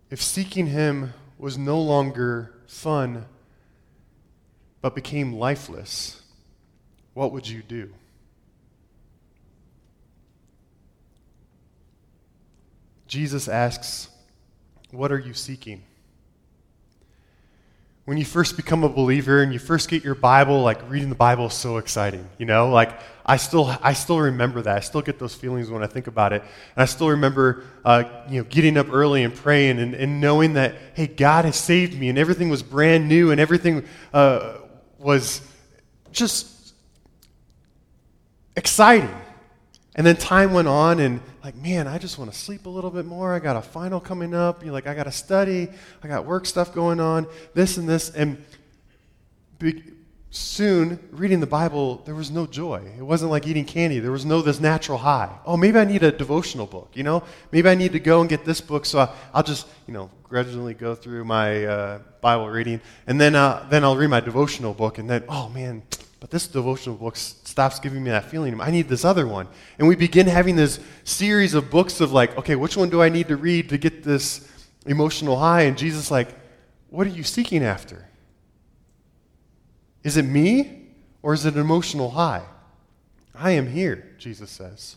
If 0.09 0.21
seeking 0.21 0.67
Him 0.67 1.13
was 1.37 1.57
no 1.57 1.81
longer 1.81 2.53
fun, 2.65 3.25
but 4.81 4.95
became 4.95 5.33
lifeless, 5.33 6.21
what 7.13 7.31
would 7.31 7.47
you 7.47 7.61
do? 7.61 7.91
Jesus 13.07 13.47
asks, 13.47 14.09
What 14.97 15.11
are 15.11 15.19
you 15.19 15.35
seeking? 15.35 15.83
When 18.05 18.17
you 18.17 18.25
first 18.25 18.55
become 18.55 18.83
a 18.83 18.89
believer 18.89 19.43
and 19.43 19.53
you 19.53 19.59
first 19.59 19.89
get 19.89 20.03
your 20.03 20.15
Bible, 20.15 20.63
like 20.63 20.89
reading 20.89 21.09
the 21.09 21.15
Bible 21.15 21.45
is 21.45 21.53
so 21.53 21.77
exciting, 21.77 22.27
you 22.39 22.47
know? 22.47 22.71
Like, 22.71 22.99
I 23.23 23.37
still, 23.37 23.77
I 23.83 23.93
still 23.93 24.19
remember 24.19 24.59
that. 24.63 24.75
I 24.75 24.79
still 24.79 25.03
get 25.03 25.19
those 25.19 25.35
feelings 25.35 25.69
when 25.69 25.83
I 25.83 25.85
think 25.85 26.07
about 26.07 26.33
it. 26.33 26.41
And 26.41 26.81
I 26.81 26.85
still 26.85 27.09
remember, 27.09 27.63
uh, 27.85 28.05
you 28.27 28.39
know, 28.41 28.47
getting 28.49 28.75
up 28.75 28.91
early 28.91 29.23
and 29.23 29.35
praying 29.35 29.77
and, 29.77 29.93
and 29.93 30.19
knowing 30.19 30.53
that, 30.53 30.73
hey, 30.95 31.05
God 31.05 31.45
has 31.45 31.57
saved 31.57 31.99
me 31.99 32.09
and 32.09 32.17
everything 32.17 32.49
was 32.49 32.63
brand 32.63 33.07
new 33.07 33.29
and 33.29 33.39
everything 33.39 33.85
uh, 34.15 34.55
was 34.97 35.47
just 36.11 36.73
exciting. 38.55 39.15
And 39.97 40.05
then 40.05 40.15
time 40.15 40.53
went 40.53 40.67
on, 40.67 40.99
and 40.99 41.21
like, 41.43 41.55
man, 41.55 41.87
I 41.87 41.97
just 41.97 42.19
want 42.19 42.31
to 42.31 42.37
sleep 42.37 42.67
a 42.67 42.69
little 42.69 42.91
bit 42.91 43.05
more. 43.05 43.33
I 43.33 43.39
got 43.39 43.55
a 43.55 43.61
final 43.61 43.99
coming 43.99 44.35
up. 44.35 44.63
You're 44.63 44.71
like, 44.71 44.85
I 44.85 44.93
got 44.93 45.05
to 45.05 45.11
study. 45.11 45.69
I 46.03 46.07
got 46.07 46.25
work 46.25 46.45
stuff 46.45 46.71
going 46.73 46.99
on, 46.99 47.25
this 47.55 47.77
and 47.77 47.89
this. 47.89 48.11
And 48.11 48.45
soon, 50.29 50.99
reading 51.11 51.39
the 51.39 51.47
Bible, 51.47 52.03
there 52.05 52.13
was 52.13 52.29
no 52.29 52.45
joy. 52.45 52.83
It 52.97 53.01
wasn't 53.01 53.31
like 53.31 53.47
eating 53.47 53.65
candy. 53.65 53.99
There 53.99 54.11
was 54.11 54.23
no 54.23 54.43
this 54.43 54.59
natural 54.59 54.99
high. 54.99 55.35
Oh, 55.45 55.57
maybe 55.57 55.79
I 55.79 55.85
need 55.85 56.03
a 56.03 56.11
devotional 56.11 56.67
book, 56.67 56.91
you 56.93 57.03
know? 57.03 57.23
Maybe 57.51 57.67
I 57.67 57.73
need 57.75 57.93
to 57.93 57.99
go 57.99 58.21
and 58.21 58.29
get 58.29 58.45
this 58.45 58.61
book, 58.61 58.85
so 58.85 59.11
I'll 59.33 59.43
just, 59.43 59.67
you 59.87 59.93
know, 59.93 60.11
gradually 60.23 60.75
go 60.75 60.93
through 60.93 61.25
my 61.25 61.65
uh, 61.65 61.99
Bible 62.21 62.49
reading, 62.49 62.81
and 63.07 63.19
then, 63.19 63.33
uh, 63.33 63.65
then 63.69 63.83
I'll 63.83 63.97
read 63.97 64.09
my 64.09 64.19
devotional 64.19 64.73
book, 64.73 64.99
and 64.99 65.09
then, 65.09 65.23
oh, 65.27 65.49
man, 65.49 65.81
but 66.19 66.31
this 66.31 66.47
devotional 66.47 66.95
book 66.95 67.15
stops 67.15 67.79
giving 67.79 68.03
me 68.03 68.09
that 68.09 68.25
feeling. 68.25 68.59
I 68.59 68.71
need 68.71 68.89
this 68.89 69.05
other 69.05 69.27
one. 69.27 69.47
And 69.77 69.87
we 69.87 69.95
begin 69.95 70.27
having 70.27 70.55
this 70.55 70.79
series 71.03 71.53
of 71.53 71.69
books 71.69 72.01
of 72.01 72.11
like, 72.11 72.35
okay, 72.37 72.55
which 72.55 72.75
one 72.75 72.89
do 72.89 73.01
I 73.01 73.09
need 73.09 73.27
to 73.27 73.37
read 73.37 73.69
to 73.69 73.77
get 73.77 74.03
this 74.03 74.51
emotional 74.85 75.37
high? 75.37 75.63
And 75.63 75.77
Jesus 75.77 76.09
like, 76.09 76.29
what 76.89 77.05
are 77.05 77.11
you 77.11 77.23
seeking 77.23 77.63
after? 77.63 78.07
Is 80.03 80.17
it 80.17 80.23
me 80.23 80.87
or 81.21 81.33
is 81.33 81.45
it 81.45 81.53
an 81.53 81.61
emotional 81.61 82.11
high? 82.11 82.45
I 83.35 83.51
am 83.51 83.67
here, 83.67 84.15
Jesus 84.17 84.49
says. 84.49 84.95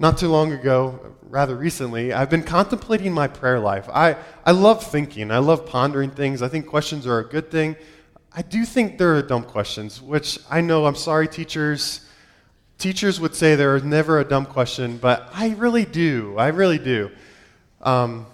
Not 0.00 0.18
too 0.18 0.28
long 0.28 0.52
ago, 0.52 1.16
rather 1.22 1.56
recently, 1.56 2.12
I've 2.12 2.30
been 2.30 2.44
contemplating 2.44 3.12
my 3.12 3.28
prayer 3.28 3.58
life. 3.58 3.88
I, 3.92 4.16
I 4.44 4.52
love 4.52 4.84
thinking, 4.84 5.30
I 5.30 5.38
love 5.38 5.66
pondering 5.66 6.10
things. 6.10 6.40
I 6.40 6.48
think 6.48 6.66
questions 6.66 7.06
are 7.06 7.18
a 7.18 7.24
good 7.24 7.50
thing. 7.50 7.76
I 8.38 8.42
do 8.42 8.64
think 8.64 8.98
there 8.98 9.16
are 9.16 9.22
dumb 9.22 9.42
questions, 9.42 10.00
which 10.00 10.38
I 10.48 10.60
know, 10.60 10.86
I'm 10.86 10.94
sorry, 10.94 11.26
teachers. 11.26 12.02
Teachers 12.78 13.18
would 13.18 13.34
say 13.34 13.56
there 13.56 13.74
is 13.74 13.82
never 13.82 14.20
a 14.20 14.24
dumb 14.24 14.46
question, 14.46 14.96
but 14.96 15.28
I 15.34 15.56
really 15.58 15.84
do. 15.84 16.36
I 16.38 16.46
really 16.46 16.78
do. 16.78 17.10
Um, 17.82 18.26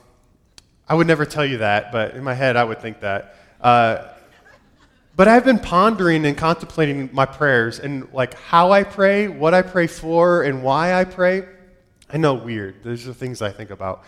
I 0.87 0.95
would 0.95 1.07
never 1.07 1.25
tell 1.25 1.47
you 1.47 1.57
that, 1.57 1.91
but 1.91 2.15
in 2.15 2.23
my 2.23 2.35
head, 2.35 2.55
I 2.55 2.65
would 2.65 2.83
think 2.83 3.01
that. 3.01 3.37
Uh, 3.63 4.09
but 5.17 5.27
I've 5.27 5.47
been 5.47 5.59
pondering 5.59 6.27
and 6.27 6.37
contemplating 6.37 7.09
my 7.15 7.25
prayers 7.25 7.81
and 7.81 8.13
like 8.13 8.35
how 8.35 8.73
I 8.73 8.83
pray, 8.85 9.29
what 9.29 9.55
I 9.55 9.63
pray 9.63 9.87
for, 9.87 10.43
and 10.43 10.63
why 10.63 10.93
I 10.93 11.05
pray. 11.05 11.49
I 12.13 12.19
know, 12.19 12.35
weird. 12.35 12.85
Those 12.85 13.09
are 13.09 13.15
things 13.15 13.41
I 13.41 13.53
think 13.53 13.71
about. 13.71 14.05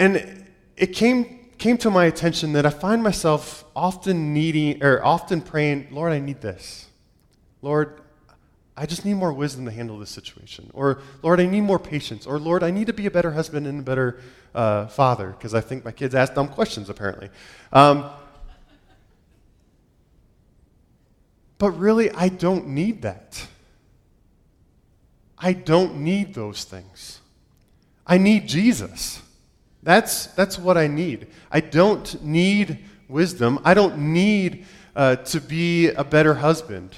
And 0.00 0.48
it 0.76 0.94
came 0.94 1.43
came 1.58 1.76
to 1.78 1.90
my 1.90 2.04
attention 2.06 2.52
that 2.52 2.66
I 2.66 2.70
find 2.70 3.02
myself 3.02 3.64
often 3.74 4.32
needing, 4.34 4.82
or 4.82 5.04
often 5.04 5.40
praying, 5.40 5.88
Lord, 5.90 6.12
I 6.12 6.18
need 6.18 6.40
this. 6.40 6.86
Lord, 7.62 8.00
I 8.76 8.86
just 8.86 9.04
need 9.04 9.14
more 9.14 9.32
wisdom 9.32 9.64
to 9.66 9.70
handle 9.70 9.98
this 9.98 10.10
situation. 10.10 10.70
Or, 10.74 11.00
Lord, 11.22 11.40
I 11.40 11.46
need 11.46 11.60
more 11.60 11.78
patience. 11.78 12.26
Or, 12.26 12.38
Lord, 12.38 12.62
I 12.62 12.70
need 12.70 12.88
to 12.88 12.92
be 12.92 13.06
a 13.06 13.10
better 13.10 13.30
husband 13.30 13.66
and 13.66 13.80
a 13.80 13.82
better 13.82 14.20
uh, 14.54 14.86
father, 14.88 15.30
because 15.30 15.54
I 15.54 15.60
think 15.60 15.84
my 15.84 15.92
kids 15.92 16.14
ask 16.14 16.34
dumb 16.34 16.48
questions, 16.48 16.90
apparently. 16.90 17.30
Um, 17.72 18.10
but 21.58 21.70
really, 21.70 22.10
I 22.10 22.28
don't 22.28 22.66
need 22.68 23.02
that. 23.02 23.46
I 25.38 25.52
don't 25.52 26.00
need 26.00 26.34
those 26.34 26.64
things. 26.64 27.20
I 28.06 28.18
need 28.18 28.48
Jesus. 28.48 29.22
That's, 29.84 30.26
that's 30.28 30.58
what 30.58 30.76
I 30.76 30.86
need. 30.88 31.28
I 31.52 31.60
don't 31.60 32.24
need 32.24 32.78
wisdom. 33.06 33.60
I 33.64 33.74
don't 33.74 34.12
need 34.12 34.64
uh, 34.96 35.16
to 35.16 35.40
be 35.40 35.88
a 35.90 36.02
better 36.02 36.34
husband. 36.34 36.94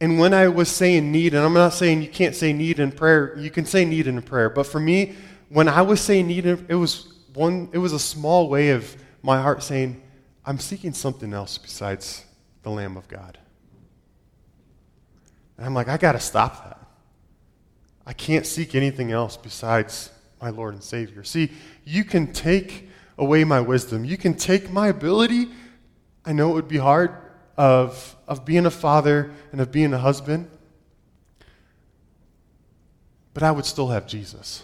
And 0.00 0.18
when 0.18 0.34
I 0.34 0.48
was 0.48 0.68
saying 0.68 1.10
need, 1.10 1.32
and 1.32 1.42
I'm 1.42 1.54
not 1.54 1.72
saying 1.72 2.02
you 2.02 2.08
can't 2.08 2.34
say 2.34 2.52
need 2.52 2.78
in 2.78 2.92
prayer, 2.92 3.36
you 3.38 3.50
can 3.50 3.64
say 3.64 3.86
need 3.86 4.06
in 4.06 4.20
prayer, 4.20 4.50
but 4.50 4.66
for 4.66 4.78
me, 4.78 5.14
when 5.48 5.68
I 5.68 5.80
was 5.80 6.02
saying 6.02 6.26
need, 6.26 6.44
it 6.44 6.74
was 6.74 7.14
one, 7.32 7.70
it 7.72 7.78
was 7.78 7.94
a 7.94 7.98
small 7.98 8.50
way 8.50 8.70
of 8.70 8.94
my 9.22 9.40
heart 9.40 9.62
saying, 9.62 10.02
I'm 10.44 10.58
seeking 10.58 10.92
something 10.92 11.32
else 11.32 11.56
besides 11.56 12.24
the 12.62 12.70
Lamb 12.70 12.98
of 12.98 13.08
God. 13.08 13.38
And 15.56 15.64
I'm 15.64 15.72
like, 15.72 15.88
I 15.88 15.96
got 15.96 16.12
to 16.12 16.20
stop 16.20 16.64
that. 16.64 16.85
I 18.06 18.12
can't 18.12 18.46
seek 18.46 18.74
anything 18.74 19.10
else 19.10 19.36
besides 19.36 20.10
my 20.40 20.50
Lord 20.50 20.74
and 20.74 20.82
Savior. 20.82 21.24
See, 21.24 21.50
you 21.84 22.04
can 22.04 22.32
take 22.32 22.88
away 23.18 23.42
my 23.44 23.60
wisdom. 23.60 24.04
You 24.04 24.16
can 24.16 24.34
take 24.34 24.70
my 24.70 24.88
ability. 24.88 25.48
I 26.24 26.32
know 26.32 26.50
it 26.50 26.54
would 26.54 26.68
be 26.68 26.78
hard 26.78 27.16
of, 27.56 28.16
of 28.28 28.44
being 28.44 28.66
a 28.66 28.70
father 28.70 29.32
and 29.50 29.60
of 29.60 29.72
being 29.72 29.92
a 29.92 29.98
husband, 29.98 30.48
but 33.34 33.42
I 33.42 33.50
would 33.50 33.66
still 33.66 33.88
have 33.88 34.06
Jesus. 34.06 34.62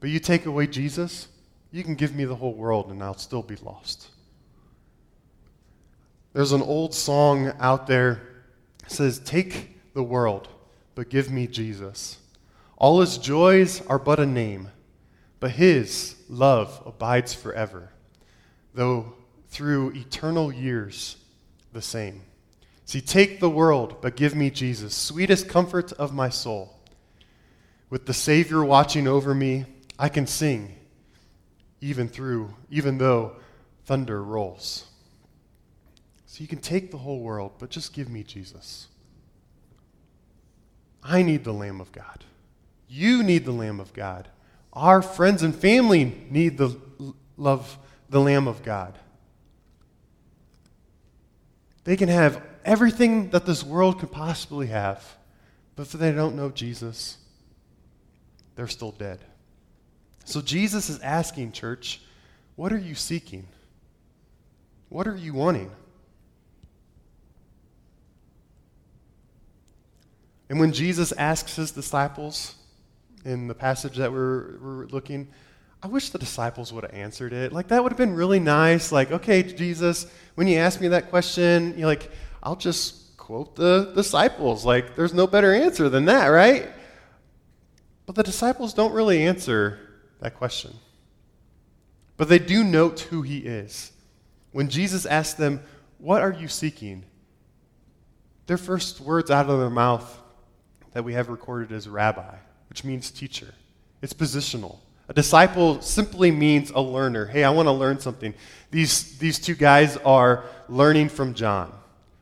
But 0.00 0.10
you 0.10 0.20
take 0.20 0.46
away 0.46 0.66
Jesus, 0.66 1.28
you 1.72 1.82
can 1.82 1.94
give 1.94 2.14
me 2.14 2.24
the 2.24 2.36
whole 2.36 2.54
world 2.54 2.90
and 2.90 3.02
I'll 3.02 3.18
still 3.18 3.42
be 3.42 3.56
lost. 3.56 4.08
There's 6.32 6.52
an 6.52 6.62
old 6.62 6.94
song 6.94 7.52
out 7.58 7.86
there 7.86 8.22
that 8.82 8.92
says, 8.92 9.18
Take 9.18 9.76
the 9.94 10.02
world 10.02 10.48
but 10.96 11.10
give 11.10 11.30
me 11.30 11.46
Jesus. 11.46 12.18
All 12.76 13.00
his 13.00 13.18
joys 13.18 13.80
are 13.86 13.98
but 13.98 14.18
a 14.18 14.26
name, 14.26 14.70
but 15.38 15.52
his 15.52 16.16
love 16.28 16.82
abides 16.84 17.32
forever, 17.32 17.90
though 18.74 19.12
through 19.48 19.90
eternal 19.90 20.50
years 20.50 21.16
the 21.72 21.82
same. 21.82 22.22
See, 22.86 23.00
take 23.00 23.40
the 23.40 23.50
world, 23.50 23.96
but 24.00 24.16
give 24.16 24.34
me 24.34 24.50
Jesus, 24.50 24.94
sweetest 24.94 25.48
comfort 25.48 25.92
of 25.92 26.14
my 26.14 26.30
soul. 26.30 26.80
With 27.90 28.06
the 28.06 28.14
Savior 28.14 28.64
watching 28.64 29.06
over 29.06 29.34
me, 29.34 29.66
I 29.98 30.08
can 30.08 30.26
sing, 30.26 30.74
even 31.80 32.08
through, 32.08 32.54
even 32.70 32.98
though 32.98 33.36
thunder 33.84 34.22
rolls. 34.22 34.86
So 36.24 36.40
you 36.40 36.48
can 36.48 36.60
take 36.60 36.90
the 36.90 36.98
whole 36.98 37.20
world, 37.20 37.52
but 37.58 37.70
just 37.70 37.92
give 37.92 38.08
me 38.08 38.22
Jesus. 38.22 38.88
I 41.08 41.22
need 41.22 41.44
the 41.44 41.52
Lamb 41.52 41.80
of 41.80 41.92
God. 41.92 42.24
You 42.88 43.22
need 43.22 43.44
the 43.44 43.52
Lamb 43.52 43.78
of 43.78 43.92
God. 43.92 44.28
Our 44.72 45.02
friends 45.02 45.42
and 45.42 45.54
family 45.54 46.26
need 46.30 46.58
the 46.58 46.76
love 47.36 47.78
the 48.10 48.20
Lamb 48.20 48.48
of 48.48 48.62
God. 48.62 48.98
They 51.84 51.96
can 51.96 52.08
have 52.08 52.42
everything 52.64 53.30
that 53.30 53.46
this 53.46 53.62
world 53.62 54.00
could 54.00 54.10
possibly 54.10 54.66
have, 54.66 55.16
but 55.76 55.86
if 55.86 55.92
they 55.92 56.10
don't 56.10 56.34
know 56.34 56.50
Jesus, 56.50 57.18
they're 58.56 58.66
still 58.66 58.92
dead. 58.92 59.20
So 60.24 60.40
Jesus 60.40 60.90
is 60.90 60.98
asking, 61.00 61.52
church, 61.52 62.00
what 62.56 62.72
are 62.72 62.78
you 62.78 62.96
seeking? 62.96 63.46
What 64.88 65.06
are 65.06 65.16
you 65.16 65.34
wanting? 65.34 65.70
And 70.48 70.60
when 70.60 70.72
Jesus 70.72 71.12
asks 71.12 71.56
his 71.56 71.72
disciples 71.72 72.54
in 73.24 73.48
the 73.48 73.54
passage 73.54 73.96
that 73.96 74.12
we're, 74.12 74.58
we're 74.58 74.86
looking, 74.86 75.28
I 75.82 75.88
wish 75.88 76.10
the 76.10 76.18
disciples 76.18 76.72
would 76.72 76.84
have 76.84 76.94
answered 76.94 77.32
it. 77.32 77.52
Like, 77.52 77.68
that 77.68 77.82
would 77.82 77.92
have 77.92 77.98
been 77.98 78.14
really 78.14 78.40
nice. 78.40 78.92
Like, 78.92 79.10
okay, 79.10 79.42
Jesus, 79.42 80.06
when 80.34 80.46
you 80.46 80.58
ask 80.58 80.80
me 80.80 80.88
that 80.88 81.10
question, 81.10 81.74
you're 81.76 81.86
like, 81.86 82.10
I'll 82.42 82.56
just 82.56 83.16
quote 83.16 83.56
the 83.56 83.92
disciples. 83.94 84.64
Like, 84.64 84.94
there's 84.94 85.14
no 85.14 85.26
better 85.26 85.52
answer 85.52 85.88
than 85.88 86.04
that, 86.06 86.28
right? 86.28 86.68
But 88.06 88.14
the 88.14 88.22
disciples 88.22 88.72
don't 88.72 88.92
really 88.92 89.22
answer 89.22 89.80
that 90.20 90.34
question. 90.34 90.72
But 92.16 92.28
they 92.28 92.38
do 92.38 92.64
note 92.64 93.00
who 93.00 93.22
he 93.22 93.38
is. 93.38 93.92
When 94.52 94.68
Jesus 94.68 95.04
asks 95.04 95.34
them, 95.34 95.60
What 95.98 96.22
are 96.22 96.32
you 96.32 96.48
seeking? 96.48 97.04
Their 98.46 98.56
first 98.56 99.00
words 99.00 99.30
out 99.30 99.50
of 99.50 99.58
their 99.58 99.70
mouth 99.70 100.20
that 100.96 101.02
we 101.02 101.12
have 101.12 101.28
recorded 101.28 101.72
as 101.72 101.86
rabbi, 101.86 102.34
which 102.70 102.82
means 102.82 103.10
teacher. 103.10 103.52
it's 104.00 104.14
positional. 104.14 104.78
A 105.10 105.12
disciple 105.12 105.82
simply 105.82 106.30
means 106.30 106.70
a 106.70 106.80
learner. 106.80 107.26
Hey, 107.26 107.44
I 107.44 107.50
want 107.50 107.66
to 107.66 107.72
learn 107.72 108.00
something. 108.00 108.32
These, 108.70 109.18
these 109.18 109.38
two 109.38 109.54
guys 109.54 109.98
are 109.98 110.46
learning 110.70 111.10
from 111.10 111.34
John. 111.34 111.70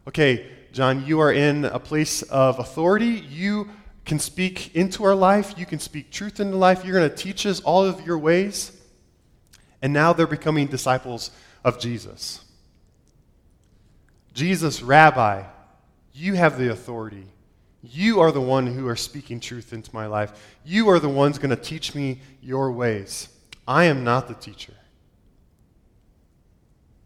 Okay, 0.09 0.51
John, 0.73 1.07
you 1.07 1.21
are 1.21 1.33
in 1.33 1.67
a 1.67 1.79
place 1.79 2.23
of 2.23 2.59
authority. 2.59 3.25
You 3.31 3.71
can 4.05 4.19
speak 4.19 4.75
into 4.75 5.05
our 5.05 5.15
life. 5.15 5.55
You 5.57 5.67
can 5.67 5.79
speak 5.79 6.11
truth 6.11 6.41
into 6.41 6.57
life. 6.57 6.85
You're 6.85 6.99
going 6.99 7.09
to 7.09 7.17
teach 7.17 7.47
us 7.47 7.61
all 7.61 7.85
of 7.85 8.05
your 8.05 8.19
ways. 8.19 8.73
And 9.83 9.93
now 9.93 10.13
they're 10.13 10.27
becoming 10.27 10.67
disciples 10.67 11.31
of 11.63 11.79
Jesus. 11.79 12.45
Jesus, 14.33 14.83
Rabbi, 14.83 15.45
you 16.13 16.35
have 16.35 16.59
the 16.59 16.73
authority. 16.73 17.29
You 17.87 18.21
are 18.21 18.33
the 18.33 18.41
one 18.41 18.67
who 18.67 18.89
are 18.89 18.97
speaking 18.97 19.41
truth 19.41 19.75
into 19.75 19.95
my 19.95 20.07
life. 20.07 20.57
You 20.65 20.89
are 20.89 20.99
the 20.99 21.09
ones 21.09 21.39
going 21.39 21.51
to 21.51 21.63
teach 21.63 21.95
me 21.95 22.21
your 22.41 22.73
ways. 22.73 23.29
I 23.69 23.85
am 23.85 24.05
not 24.05 24.27
the 24.27 24.35
teacher. 24.35 24.73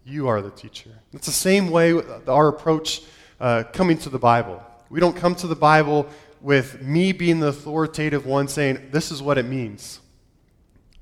You 0.04 0.28
are 0.28 0.40
the 0.40 0.50
teacher. 0.50 0.90
It's 1.12 1.26
the 1.26 1.32
same 1.32 1.70
way 1.70 2.00
our 2.28 2.48
approach 2.48 3.02
uh, 3.40 3.64
coming 3.72 3.98
to 3.98 4.08
the 4.08 4.18
Bible. 4.18 4.62
We 4.88 5.00
don't 5.00 5.16
come 5.16 5.34
to 5.36 5.48
the 5.48 5.56
Bible 5.56 6.08
with 6.40 6.80
me 6.80 7.12
being 7.12 7.40
the 7.40 7.48
authoritative 7.48 8.24
one 8.24 8.46
saying, 8.46 8.90
this 8.92 9.10
is 9.10 9.20
what 9.20 9.36
it 9.36 9.44
means. 9.44 10.00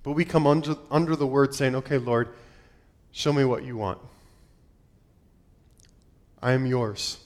But 0.02 0.12
we 0.12 0.24
come 0.24 0.46
under, 0.46 0.76
under 0.90 1.16
the 1.16 1.26
word 1.26 1.54
saying, 1.54 1.74
okay, 1.76 1.98
Lord, 1.98 2.30
show 3.12 3.32
me 3.32 3.44
what 3.44 3.62
you 3.62 3.76
want. 3.76 3.98
I 6.42 6.52
am 6.52 6.64
yours. 6.64 7.18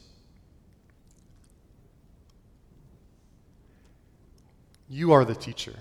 You 4.90 5.12
are 5.12 5.24
the 5.24 5.36
teacher. 5.36 5.74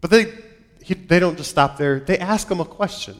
But 0.00 0.10
they, 0.10 0.34
he, 0.82 0.94
they 0.94 1.20
don't 1.20 1.36
just 1.36 1.50
stop 1.50 1.78
there. 1.78 2.00
They 2.00 2.18
ask 2.18 2.50
him 2.50 2.60
a 2.60 2.64
question. 2.64 3.16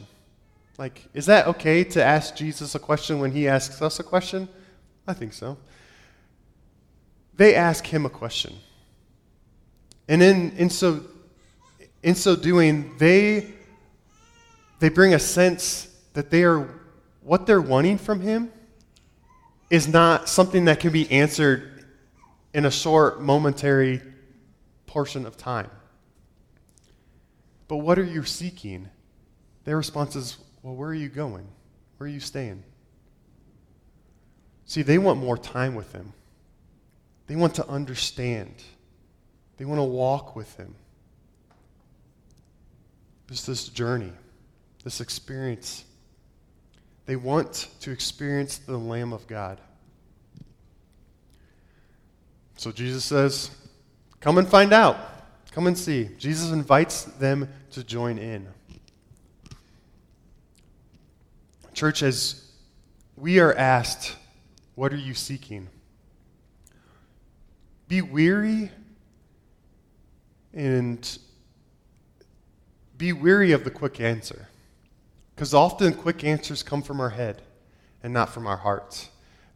Like, 0.77 1.09
is 1.15 1.27
that 1.27 1.47
okay 1.47 1.85
to 1.85 2.03
ask 2.05 2.35
Jesus 2.35 2.75
a 2.75 2.81
question 2.81 3.21
when 3.21 3.31
he 3.31 3.47
asks 3.47 3.81
us 3.81 4.01
a 4.01 4.03
question? 4.03 4.49
I 5.07 5.13
think 5.13 5.33
so. 5.33 5.57
They 7.37 7.55
ask 7.55 7.87
him 7.87 8.05
a 8.05 8.11
question. 8.11 8.55
And 10.09 10.21
in, 10.21 10.51
in, 10.57 10.69
so, 10.69 11.05
in 12.03 12.17
so 12.17 12.35
doing, 12.35 12.97
they, 12.99 13.55
they 14.81 14.89
bring 14.89 15.15
a 15.15 15.19
sense 15.21 15.89
that 16.15 16.31
they 16.31 16.43
are 16.43 16.69
what 17.23 17.47
they're 17.47 17.63
wanting 17.63 17.99
from 17.99 18.21
him 18.21 18.51
is 19.71 19.87
not 19.87 20.29
something 20.29 20.65
that 20.65 20.81
can 20.81 20.93
be 20.93 21.09
answered 21.11 21.72
in 22.55 22.65
a 22.65 22.71
short, 22.71 23.21
momentary 23.21 24.03
portion 24.87 25.27
of 25.27 25.37
time. 25.37 25.71
But 27.69 27.79
what 27.79 27.99
are 27.99 28.05
you 28.05 28.25
seeking? 28.25 28.89
Their 29.65 29.77
response 29.77 30.17
is, 30.17 30.37
Well, 30.63 30.75
where 30.75 30.91
are 30.91 30.95
you 30.95 31.09
going? 31.09 31.47
Where 31.97 32.09
are 32.09 32.13
you 32.13 32.21
staying? 32.21 32.63
See, 34.67 34.83
they 34.83 34.99
want 34.99 35.19
more 35.19 35.39
time 35.39 35.75
with 35.75 35.93
him. 35.93 36.13
They 37.27 37.37
want 37.37 37.55
to 37.57 37.69
understand. 37.69 38.55
They 39.57 39.65
want 39.65 39.79
to 39.79 39.85
walk 39.85 40.37
with 40.37 40.55
him. 40.57 40.75
It's 43.29 43.47
this 43.47 43.69
journey, 43.69 44.13
this 44.85 45.01
experience 45.01 45.85
they 47.07 47.17
want 47.17 47.69
to 47.81 47.91
experience 47.91 48.59
the 48.59 48.77
Lamb 48.77 49.13
of 49.13 49.27
God. 49.27 49.61
So 52.57 52.73
Jesus 52.73 53.05
says, 53.05 53.51
Come 54.21 54.39
and 54.39 54.49
find 54.49 54.73
out. 54.73 54.97
Come 55.53 55.67
and 55.67 55.77
see. 55.77 56.11
Jesus 56.19 56.51
invites 56.51 57.05
them 57.05 57.49
to 57.73 57.85
join 57.85 58.19
in. 58.19 58.49
Church, 61.75 62.03
as 62.03 62.51
we 63.17 63.39
are 63.39 63.55
asked, 63.55 64.17
What 64.75 64.93
are 64.93 64.97
you 64.97 65.15
seeking? 65.15 65.69
Be 67.89 68.01
weary 68.01 68.71
and 70.55 71.19
be 72.97 73.13
weary 73.13 73.53
of 73.53 73.65
the 73.65 73.71
quick 73.71 74.01
answer. 74.01 74.49
Because 75.35 75.55
often 75.55 75.93
quick 75.95 76.25
answers 76.25 76.63
come 76.63 76.83
from 76.83 77.01
our 77.01 77.11
head 77.11 77.43
and 78.03 78.13
not 78.13 78.31
from 78.31 78.47
our 78.47 78.59
hearts. 78.59 79.09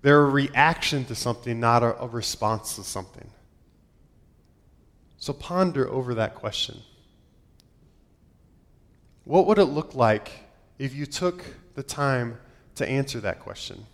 They're 0.03 0.23
a 0.23 0.31
reaction 0.31 1.05
to 1.07 1.15
something, 1.15 1.59
not 1.59 1.83
a, 1.83 2.01
a 2.01 2.07
response 2.07 2.77
to 2.77 2.85
something. 2.85 3.29
So 5.19 5.33
ponder 5.33 5.89
over 5.89 6.15
that 6.15 6.35
question. 6.35 6.79
What 9.25 9.47
would 9.47 9.59
it 9.59 9.65
look 9.65 9.95
like 9.95 10.31
if 10.79 10.95
you 10.95 11.07
took 11.07 11.45
the 11.75 11.83
time 11.83 12.39
to 12.77 12.89
answer 12.89 13.21
that 13.21 13.41
question? 13.41 13.87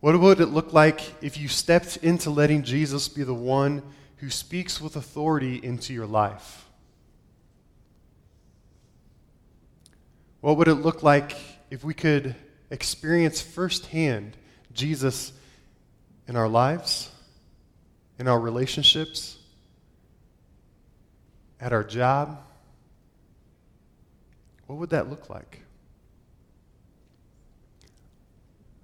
What 0.00 0.18
would 0.18 0.40
it 0.40 0.46
look 0.46 0.72
like 0.72 1.22
if 1.22 1.38
you 1.38 1.46
stepped 1.46 1.98
into 1.98 2.30
letting 2.30 2.62
Jesus 2.62 3.08
be 3.08 3.22
the 3.22 3.34
one 3.34 3.82
who 4.16 4.30
speaks 4.30 4.80
with 4.80 4.96
authority 4.96 5.56
into 5.62 5.92
your 5.92 6.06
life? 6.06 6.66
What 10.40 10.56
would 10.56 10.68
it 10.68 10.76
look 10.76 11.02
like 11.02 11.36
if 11.70 11.84
we 11.84 11.92
could 11.92 12.34
experience 12.70 13.40
firsthand 13.40 14.36
Jesus 14.72 15.32
in 16.28 16.36
our 16.36 16.48
lives, 16.48 17.10
in 18.18 18.28
our 18.28 18.38
relationships, 18.38 19.38
at 21.60 21.72
our 21.72 21.84
job? 21.84 22.40
What 24.66 24.78
would 24.78 24.90
that 24.90 25.10
look 25.10 25.28
like? 25.28 25.62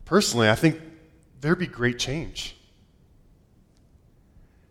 Personally, 0.05 0.49
I 0.49 0.55
think 0.55 0.81
there'd 1.41 1.59
be 1.59 1.67
great 1.67 1.99
change. 1.99 2.57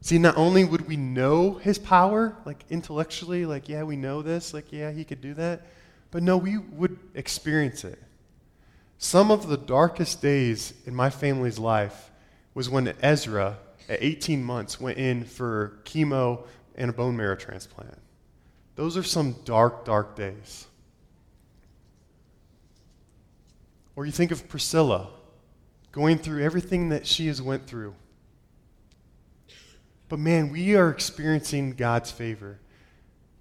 See, 0.01 0.19
not 0.19 0.37
only 0.37 0.63
would 0.65 0.87
we 0.87 0.97
know 0.97 1.55
his 1.55 1.79
power, 1.79 2.37
like 2.45 2.63
intellectually, 2.69 3.45
like, 3.45 3.67
yeah, 3.67 3.83
we 3.83 3.95
know 3.95 4.21
this, 4.21 4.53
like, 4.53 4.71
yeah, 4.71 4.91
he 4.91 5.03
could 5.03 5.19
do 5.19 5.33
that 5.33 5.65
but 6.15 6.23
no, 6.23 6.37
we 6.37 6.57
would 6.57 6.97
experience 7.13 7.83
it. 7.83 8.01
Some 8.97 9.31
of 9.31 9.47
the 9.47 9.57
darkest 9.57 10.21
days 10.21 10.73
in 10.85 10.95
my 10.95 11.09
family's 11.09 11.59
life 11.59 12.11
was 12.53 12.69
when 12.69 12.93
Ezra, 13.01 13.57
at 13.89 14.01
18 14.01 14.43
months, 14.43 14.79
went 14.79 14.97
in 14.97 15.23
for 15.25 15.79
chemo 15.83 16.45
and 16.75 16.89
a 16.89 16.93
bone 16.93 17.17
marrow 17.17 17.35
transplant. 17.35 17.97
Those 18.75 18.97
are 18.97 19.03
some 19.03 19.35
dark, 19.45 19.85
dark 19.85 20.15
days. 20.15 20.67
Or 23.95 24.05
you 24.05 24.11
think 24.11 24.31
of 24.31 24.49
Priscilla 24.49 25.09
going 25.91 26.17
through 26.17 26.43
everything 26.43 26.89
that 26.89 27.07
she 27.07 27.27
has 27.27 27.41
went 27.41 27.65
through. 27.67 27.95
But 30.09 30.19
man, 30.19 30.51
we 30.51 30.75
are 30.75 30.89
experiencing 30.89 31.71
God's 31.71 32.11
favor. 32.11 32.59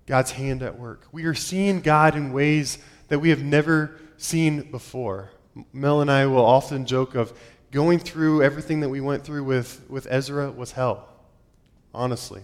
God's 0.06 0.32
hand 0.32 0.62
at 0.62 0.78
work. 0.78 1.06
We 1.12 1.24
are 1.24 1.34
seeing 1.34 1.80
God 1.80 2.14
in 2.14 2.32
ways 2.32 2.78
that 3.08 3.18
we 3.18 3.30
have 3.30 3.42
never 3.42 3.98
seen 4.16 4.70
before. 4.70 5.30
Mel 5.72 6.00
and 6.00 6.10
I 6.10 6.26
will 6.26 6.44
often 6.44 6.86
joke 6.86 7.14
of 7.14 7.32
going 7.70 7.98
through 7.98 8.42
everything 8.42 8.80
that 8.80 8.88
we 8.88 9.00
went 9.00 9.24
through 9.24 9.44
with, 9.44 9.84
with 9.88 10.06
Ezra 10.10 10.50
was 10.50 10.72
hell, 10.72 11.08
honestly. 11.92 12.42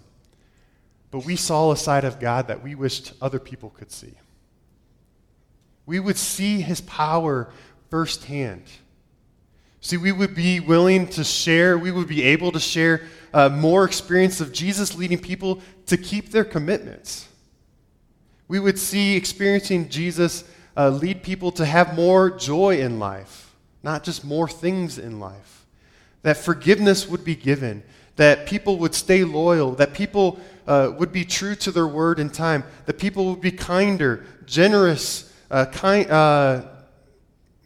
But 1.11 1.25
we 1.25 1.37
saw 1.37 1.73
a 1.73 1.77
side 1.77 2.05
of 2.05 2.21
God 2.21 2.49
that 2.49 2.63
we 2.63 2.75
wished 2.75 3.13
other 3.21 3.39
people 3.39 3.71
could 3.71 3.91
see. 3.91 4.15
We 5.87 5.99
would 5.99 6.17
see 6.17 6.61
his 6.61 6.81
power 6.83 7.53
firsthand. 7.91 8.65
See, 9.81 9.97
we 9.97 10.13
would 10.13 10.35
be 10.35 10.61
willing 10.61 11.09
to 11.09 11.25
share, 11.25 11.79
we 11.79 11.91
would 11.91 12.07
be 12.07 12.23
able 12.23 12.53
to 12.53 12.61
share 12.61 13.03
uh, 13.33 13.49
more 13.49 13.85
experience 13.85 14.41
of 14.41 14.53
Jesus 14.53 14.97
leading 14.97 15.19
people 15.19 15.61
to 15.87 15.97
keep 15.97 16.31
their 16.31 16.45
commitments. 16.45 17.29
We 18.47 18.61
would 18.61 18.79
see 18.79 19.17
experiencing 19.17 19.89
Jesus 19.89 20.45
uh, 20.81 20.89
lead 20.89 21.23
people 21.23 21.53
to 21.53 21.67
have 21.67 21.95
more 21.95 22.31
joy 22.31 22.79
in 22.79 22.99
life, 22.99 23.55
not 23.83 24.03
just 24.03 24.25
more 24.25 24.49
things 24.49 24.99
in 24.99 25.21
life. 25.21 25.67
That 26.23 26.39
forgiveness 26.39 27.07
would 27.07 27.23
be 27.23 27.35
given, 27.35 27.83
that 28.17 28.47
people 28.47 28.79
would 28.79 28.95
stay 28.95 29.23
loyal, 29.25 29.73
that 29.73 29.93
people 29.93 30.41
uh, 30.67 30.93
would 30.97 31.13
be 31.13 31.25
true 31.25 31.55
to 31.57 31.71
their 31.71 31.87
word 31.87 32.19
in 32.19 32.31
time, 32.31 32.65
that 32.87 32.99
people 32.99 33.27
would 33.27 33.43
be 33.43 33.53
kinder, 33.53 34.25
generous, 34.47 35.31
uh, 35.51 35.67
kind, 35.67 36.11
uh, 36.11 36.63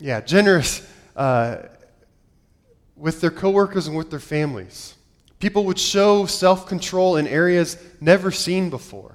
yeah, 0.00 0.20
generous 0.20 0.84
uh, 1.14 1.58
with 2.96 3.20
their 3.20 3.30
coworkers 3.30 3.86
and 3.86 3.96
with 3.96 4.10
their 4.10 4.18
families. 4.18 4.94
People 5.38 5.64
would 5.66 5.78
show 5.78 6.26
self 6.26 6.66
control 6.66 7.16
in 7.16 7.28
areas 7.28 7.76
never 8.00 8.32
seen 8.32 8.70
before. 8.70 9.13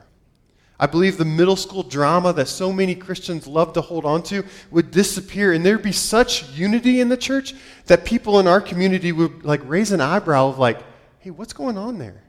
I 0.80 0.86
believe 0.86 1.18
the 1.18 1.26
middle 1.26 1.58
school 1.58 1.84
drama 1.84 2.32
that 2.34 2.48
so 2.48 2.72
many 2.72 2.96
Christians 2.96 3.46
love 3.48 3.74
to 3.74 3.82
hold 3.82 4.06
on 4.06 4.24
to 4.24 4.46
would 4.72 4.92
disappear, 4.92 5.52
and 5.52 5.66
there'd 5.66 5.84
be 5.84 5.92
such 5.92 6.50
unity 6.52 7.02
in 7.02 7.10
the 7.10 7.18
church 7.18 7.54
that 7.88 8.06
people 8.06 8.40
in 8.40 8.48
our 8.48 8.62
community 8.62 9.12
would 9.12 9.44
like 9.44 9.62
raise 9.66 9.92
an 9.92 10.00
eyebrow 10.00 10.48
of 10.48 10.58
like, 10.58 10.80
"Hey, 11.20 11.32
what's 11.32 11.54
going 11.54 11.78
on 11.78 11.98
there?" 11.98 12.24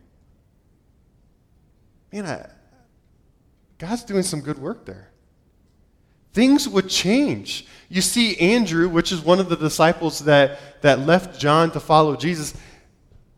man, 2.13 2.27
I, 2.27 2.49
God's 3.79 4.05
doing 4.05 4.23
some 4.23 4.41
good 4.41 4.59
work 4.59 4.85
there. 4.85 5.09
Things 6.33 6.69
would 6.69 6.89
change. 6.89 7.67
You 7.89 8.03
see, 8.03 8.37
Andrew, 8.39 8.89
which 8.89 9.11
is 9.11 9.21
one 9.21 9.41
of 9.41 9.49
the 9.49 9.57
disciples 9.57 10.21
that, 10.21 10.83
that 10.83 11.01
left 11.01 11.41
John 11.41 11.71
to 11.73 11.81
follow 11.81 12.15
Jesus, 12.15 12.55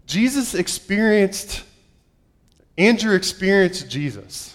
Jesus 0.07 0.55
experienced, 0.55 1.63
Andrew 2.77 3.15
experienced 3.15 3.89
Jesus. 3.89 4.52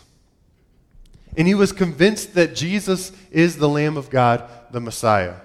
And 1.37 1.47
he 1.47 1.53
was 1.53 1.71
convinced 1.71 2.33
that 2.33 2.55
Jesus 2.55 3.11
is 3.31 3.57
the 3.57 3.69
Lamb 3.69 3.95
of 3.95 4.09
God, 4.09 4.49
the 4.71 4.81
Messiah. 4.81 5.35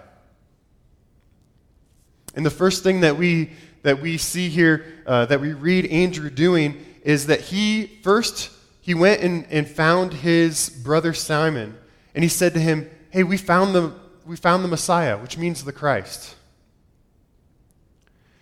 And 2.35 2.45
the 2.45 2.51
first 2.51 2.83
thing 2.83 3.03
that 3.03 3.17
we, 3.17 3.51
that 3.83 4.01
we 4.01 4.17
see 4.17 4.49
here, 4.49 4.85
uh, 5.07 5.27
that 5.27 5.41
we 5.41 5.53
read 5.53 5.87
Andrew 5.87 6.31
doing, 6.31 6.85
is 7.05 7.27
that 7.27 7.41
he 7.41 7.87
first 8.03 8.51
he 8.83 8.95
went 8.95 9.23
and, 9.23 9.47
and 9.49 9.69
found 9.69 10.13
his 10.13 10.69
brother 10.69 11.15
Simon, 11.15 11.79
and 12.17 12.25
he 12.25 12.29
said 12.29 12.53
to 12.55 12.61
him, 12.61 12.91
Hey, 13.11 13.23
we 13.23 13.37
found 13.37 13.75
the, 13.75 13.95
we 14.27 14.35
found 14.35 14.65
the 14.65 14.69
Messiah, 14.69 15.17
which 15.17 15.39
means 15.39 15.63
the 15.63 15.73
Christ. 15.73 16.35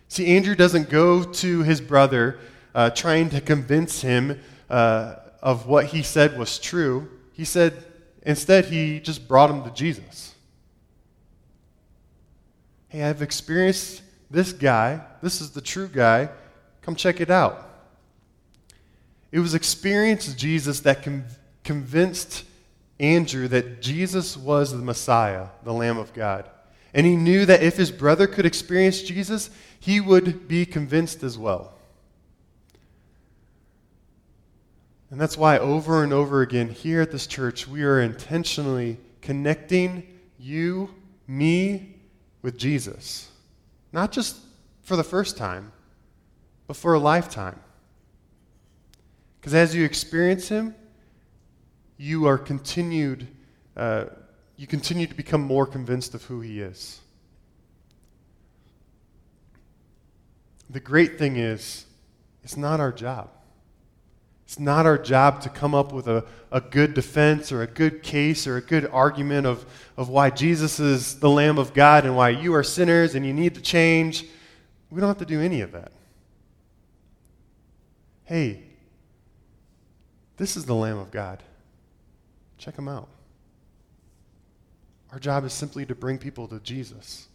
See, 0.08 0.34
Andrew 0.34 0.54
doesn't 0.54 0.88
go 0.88 1.24
to 1.24 1.62
his 1.62 1.82
brother 1.82 2.38
uh, 2.74 2.88
trying 2.90 3.28
to 3.30 3.40
convince 3.42 4.00
him 4.00 4.40
uh, 4.70 5.16
of 5.42 5.66
what 5.66 5.86
he 5.86 6.02
said 6.02 6.38
was 6.38 6.58
true. 6.58 7.08
He 7.40 7.46
said, 7.46 7.82
instead, 8.20 8.66
he 8.66 9.00
just 9.00 9.26
brought 9.26 9.48
him 9.48 9.64
to 9.64 9.70
Jesus. 9.70 10.34
Hey, 12.88 13.02
I've 13.02 13.22
experienced 13.22 14.02
this 14.30 14.52
guy. 14.52 15.00
This 15.22 15.40
is 15.40 15.52
the 15.52 15.62
true 15.62 15.88
guy. 15.88 16.28
Come 16.82 16.96
check 16.96 17.18
it 17.18 17.30
out. 17.30 17.66
It 19.32 19.38
was 19.38 19.54
experience 19.54 20.34
Jesus 20.34 20.80
that 20.80 21.02
con- 21.02 21.24
convinced 21.64 22.44
Andrew 22.98 23.48
that 23.48 23.80
Jesus 23.80 24.36
was 24.36 24.72
the 24.72 24.76
Messiah, 24.76 25.46
the 25.64 25.72
Lamb 25.72 25.96
of 25.96 26.12
God. 26.12 26.46
And 26.92 27.06
he 27.06 27.16
knew 27.16 27.46
that 27.46 27.62
if 27.62 27.78
his 27.78 27.90
brother 27.90 28.26
could 28.26 28.44
experience 28.44 29.00
Jesus, 29.00 29.48
he 29.78 29.98
would 29.98 30.46
be 30.46 30.66
convinced 30.66 31.22
as 31.22 31.38
well. 31.38 31.72
And 35.10 35.20
that's 35.20 35.36
why 35.36 35.58
over 35.58 36.04
and 36.04 36.12
over 36.12 36.40
again 36.40 36.68
here 36.68 37.00
at 37.00 37.10
this 37.10 37.26
church, 37.26 37.66
we 37.66 37.82
are 37.82 38.00
intentionally 38.00 38.98
connecting 39.20 40.06
you, 40.38 40.94
me, 41.26 41.96
with 42.42 42.56
Jesus. 42.56 43.28
Not 43.92 44.12
just 44.12 44.36
for 44.82 44.96
the 44.96 45.04
first 45.04 45.36
time, 45.36 45.72
but 46.68 46.76
for 46.76 46.94
a 46.94 46.98
lifetime. 46.98 47.58
Because 49.40 49.54
as 49.54 49.74
you 49.74 49.84
experience 49.84 50.48
Him, 50.48 50.74
you 51.96 52.26
are 52.26 52.38
continued, 52.38 53.26
uh, 53.76 54.06
you 54.56 54.66
continue 54.66 55.06
to 55.06 55.14
become 55.14 55.40
more 55.40 55.66
convinced 55.66 56.14
of 56.14 56.22
who 56.24 56.40
He 56.40 56.60
is. 56.60 57.00
The 60.68 60.80
great 60.80 61.18
thing 61.18 61.36
is, 61.36 61.84
it's 62.44 62.56
not 62.56 62.78
our 62.78 62.92
job. 62.92 63.30
It's 64.50 64.58
not 64.58 64.84
our 64.84 64.98
job 64.98 65.42
to 65.42 65.48
come 65.48 65.76
up 65.76 65.92
with 65.92 66.08
a, 66.08 66.24
a 66.50 66.60
good 66.60 66.92
defense 66.92 67.52
or 67.52 67.62
a 67.62 67.68
good 67.68 68.02
case 68.02 68.48
or 68.48 68.56
a 68.56 68.60
good 68.60 68.84
argument 68.84 69.46
of, 69.46 69.64
of 69.96 70.08
why 70.08 70.30
Jesus 70.30 70.80
is 70.80 71.20
the 71.20 71.30
Lamb 71.30 71.56
of 71.56 71.72
God 71.72 72.04
and 72.04 72.16
why 72.16 72.30
you 72.30 72.52
are 72.56 72.64
sinners 72.64 73.14
and 73.14 73.24
you 73.24 73.32
need 73.32 73.54
to 73.54 73.60
change. 73.60 74.24
We 74.90 74.98
don't 75.00 75.06
have 75.06 75.18
to 75.18 75.24
do 75.24 75.40
any 75.40 75.60
of 75.60 75.70
that. 75.70 75.92
Hey, 78.24 78.64
this 80.36 80.56
is 80.56 80.64
the 80.64 80.74
Lamb 80.74 80.98
of 80.98 81.12
God. 81.12 81.44
Check 82.58 82.76
him 82.76 82.88
out. 82.88 83.06
Our 85.12 85.20
job 85.20 85.44
is 85.44 85.52
simply 85.52 85.86
to 85.86 85.94
bring 85.94 86.18
people 86.18 86.48
to 86.48 86.58
Jesus, 86.58 87.28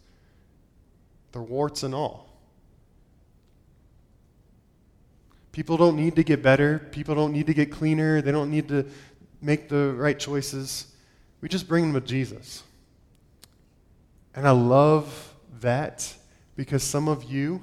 their 1.32 1.40
warts 1.40 1.82
and 1.82 1.94
all. 1.94 2.25
People 5.56 5.78
don't 5.78 5.96
need 5.96 6.16
to 6.16 6.22
get 6.22 6.42
better. 6.42 6.80
People 6.90 7.14
don't 7.14 7.32
need 7.32 7.46
to 7.46 7.54
get 7.54 7.72
cleaner. 7.72 8.20
They 8.20 8.30
don't 8.30 8.50
need 8.50 8.68
to 8.68 8.84
make 9.40 9.70
the 9.70 9.94
right 9.94 10.18
choices. 10.18 10.88
We 11.40 11.48
just 11.48 11.66
bring 11.66 11.90
them 11.90 11.98
to 11.98 12.06
Jesus. 12.06 12.62
And 14.34 14.46
I 14.46 14.50
love 14.50 15.34
that 15.60 16.14
because 16.56 16.82
some 16.82 17.08
of 17.08 17.24
you, 17.24 17.62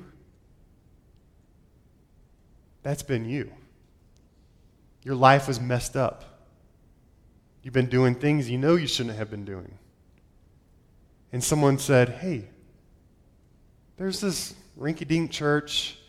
that's 2.82 3.04
been 3.04 3.30
you. 3.30 3.52
Your 5.04 5.14
life 5.14 5.48
was 5.48 5.62
messed 5.62 5.96
up. 5.96 6.48
You've 7.62 7.76
been 7.76 7.92
doing 7.92 8.16
things 8.16 8.50
you 8.50 8.58
know 8.58 8.76
you 8.76 8.88
shouldn't 8.88 9.18
have 9.18 9.30
been 9.30 9.46
doing. 9.46 9.78
And 11.32 11.44
someone 11.44 11.78
said, 11.78 12.10
Hey, 12.10 12.46
there's 13.98 14.20
this 14.20 14.56
rinky 14.80 15.08
dink 15.08 15.30
church. 15.30 16.00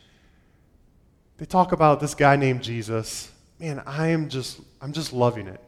They 1.38 1.46
talk 1.46 1.72
about 1.72 2.00
this 2.00 2.14
guy 2.14 2.36
named 2.36 2.62
Jesus. 2.62 3.30
Man, 3.58 3.82
I 3.86 4.08
am 4.08 4.28
just, 4.28 4.60
I'm 4.80 4.92
just 4.92 5.12
loving 5.12 5.46
it. 5.46 5.60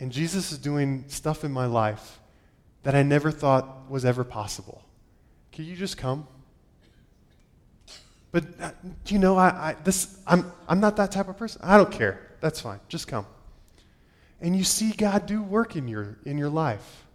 And 0.00 0.12
Jesus 0.12 0.52
is 0.52 0.58
doing 0.58 1.04
stuff 1.08 1.44
in 1.44 1.50
my 1.50 1.66
life 1.66 2.20
that 2.84 2.94
I 2.94 3.02
never 3.02 3.30
thought 3.30 3.90
was 3.90 4.04
ever 4.04 4.22
possible. 4.24 4.82
Can 5.52 5.64
you 5.64 5.74
just 5.74 5.96
come? 5.96 6.26
But 8.30 8.44
uh, 8.60 8.70
you 9.06 9.18
know, 9.18 9.36
I, 9.36 9.48
I, 9.48 9.76
this, 9.84 10.18
I'm, 10.26 10.52
I'm 10.68 10.80
not 10.80 10.96
that 10.96 11.10
type 11.10 11.28
of 11.28 11.36
person. 11.36 11.60
I 11.64 11.76
don't 11.76 11.90
care. 11.90 12.20
That's 12.40 12.60
fine. 12.60 12.78
Just 12.88 13.08
come. 13.08 13.26
And 14.40 14.54
you 14.54 14.62
see 14.62 14.92
God 14.92 15.26
do 15.26 15.42
work 15.42 15.74
in 15.74 15.88
your, 15.88 16.18
in 16.24 16.38
your 16.38 16.50
life. 16.50 17.06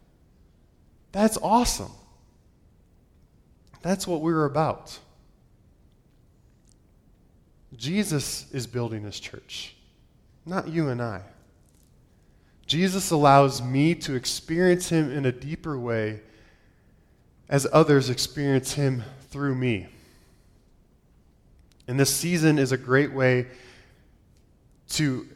That's 1.14 1.38
awesome. 1.42 1.92
That's 3.82 4.08
what 4.08 4.22
we're 4.22 4.46
about. 4.46 4.98
Jesus 7.78 8.52
is 8.52 8.68
building 8.68 9.04
his 9.04 9.20
church, 9.20 9.76
not 10.46 10.68
you 10.68 10.90
and 10.90 11.02
I. 11.02 11.22
Jesus 12.66 13.12
allows 13.12 13.62
me 13.62 13.96
to 13.96 14.16
experience 14.16 14.90
him 14.90 15.12
in 15.12 15.26
a 15.26 15.32
deeper 15.32 15.78
way 15.78 16.22
as 17.50 17.68
others 17.72 18.10
experience 18.10 18.74
him 18.74 19.04
through 19.30 19.56
me. 19.56 19.88
And 21.88 22.00
this 22.00 22.16
season 22.16 22.58
is 22.58 22.72
a 22.72 22.78
great 22.78 23.12
way 23.12 23.48
to 24.90 25.28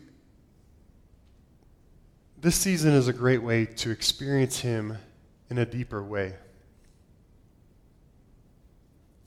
this 2.39 2.55
season 2.55 2.93
is 2.93 3.07
a 3.07 3.13
great 3.13 3.41
way 3.41 3.65
to 3.65 3.89
experience 3.89 4.59
him 4.59 4.97
in 5.49 5.57
a 5.57 5.65
deeper 5.65 6.03
way. 6.03 6.35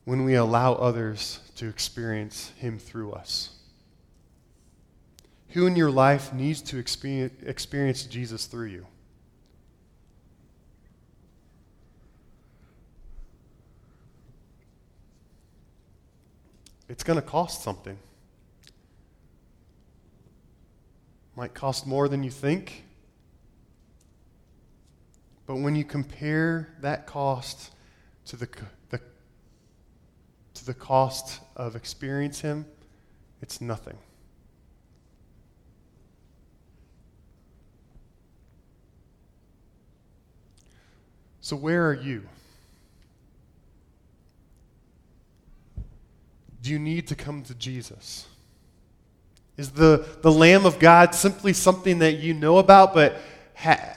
When 0.04 0.24
we 0.24 0.34
allow 0.34 0.74
others 0.74 1.40
to 1.60 1.68
experience 1.68 2.52
him 2.56 2.78
through 2.78 3.12
us. 3.12 3.50
Who 5.50 5.66
in 5.66 5.76
your 5.76 5.90
life 5.90 6.32
needs 6.32 6.62
to 6.62 6.78
experience 6.78 8.04
Jesus 8.04 8.46
through 8.46 8.68
you? 8.68 8.86
It's 16.88 17.04
going 17.04 17.20
to 17.20 17.26
cost 17.26 17.62
something. 17.62 17.98
might 21.36 21.52
cost 21.52 21.86
more 21.86 22.08
than 22.08 22.22
you 22.22 22.30
think. 22.30 22.84
But 25.46 25.56
when 25.56 25.74
you 25.74 25.84
compare 25.84 26.68
that 26.80 27.06
cost 27.06 27.70
to 28.26 28.36
the, 28.36 28.48
to 30.60 30.66
the 30.66 30.74
cost 30.74 31.40
of 31.56 31.74
experience 31.74 32.40
Him, 32.40 32.66
it's 33.40 33.62
nothing. 33.62 33.96
So, 41.40 41.56
where 41.56 41.88
are 41.88 41.94
you? 41.94 42.22
Do 46.62 46.70
you 46.70 46.78
need 46.78 47.08
to 47.08 47.14
come 47.14 47.42
to 47.44 47.54
Jesus? 47.54 48.26
Is 49.56 49.70
the, 49.70 50.06
the 50.20 50.30
Lamb 50.30 50.66
of 50.66 50.78
God 50.78 51.14
simply 51.14 51.54
something 51.54 52.00
that 52.00 52.18
you 52.18 52.34
know 52.34 52.58
about 52.58 52.92
but 52.92 53.16
ha- 53.54 53.96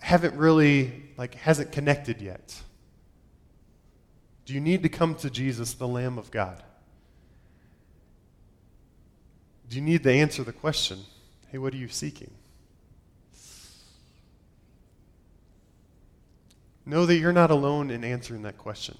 haven't 0.00 0.34
really, 0.34 1.02
like, 1.16 1.34
hasn't 1.36 1.72
connected 1.72 2.20
yet? 2.20 2.54
Do 4.46 4.52
you 4.52 4.60
need 4.60 4.82
to 4.82 4.88
come 4.88 5.14
to 5.16 5.30
Jesus, 5.30 5.74
the 5.74 5.88
Lamb 5.88 6.18
of 6.18 6.30
God? 6.30 6.62
Do 9.68 9.76
you 9.76 9.82
need 9.82 10.02
to 10.02 10.12
answer 10.12 10.44
the 10.44 10.52
question, 10.52 11.00
hey, 11.48 11.58
what 11.58 11.72
are 11.72 11.78
you 11.78 11.88
seeking? 11.88 12.30
Know 16.86 17.06
that 17.06 17.16
you're 17.16 17.32
not 17.32 17.50
alone 17.50 17.90
in 17.90 18.04
answering 18.04 18.42
that 18.42 18.58
question. 18.58 18.98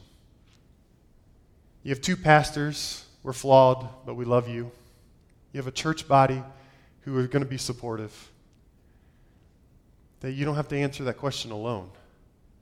You 1.83 1.91
have 1.91 2.01
two 2.01 2.17
pastors. 2.17 3.05
We're 3.23 3.35
flawed, 3.35 3.89
but 4.07 4.15
we 4.15 4.25
love 4.25 4.49
you. 4.49 4.71
You 5.53 5.59
have 5.59 5.67
a 5.67 5.73
church 5.73 6.09
body 6.09 6.43
who 7.03 7.17
are 7.19 7.27
going 7.27 7.45
to 7.45 7.49
be 7.49 7.59
supportive. 7.59 8.31
That 10.21 10.33
you 10.33 10.47
don't 10.47 10.57
have 10.57 10.69
to 10.69 10.77
answer 10.77 11.05
that 11.05 11.19
question 11.19 11.51
alone. 11.51 11.91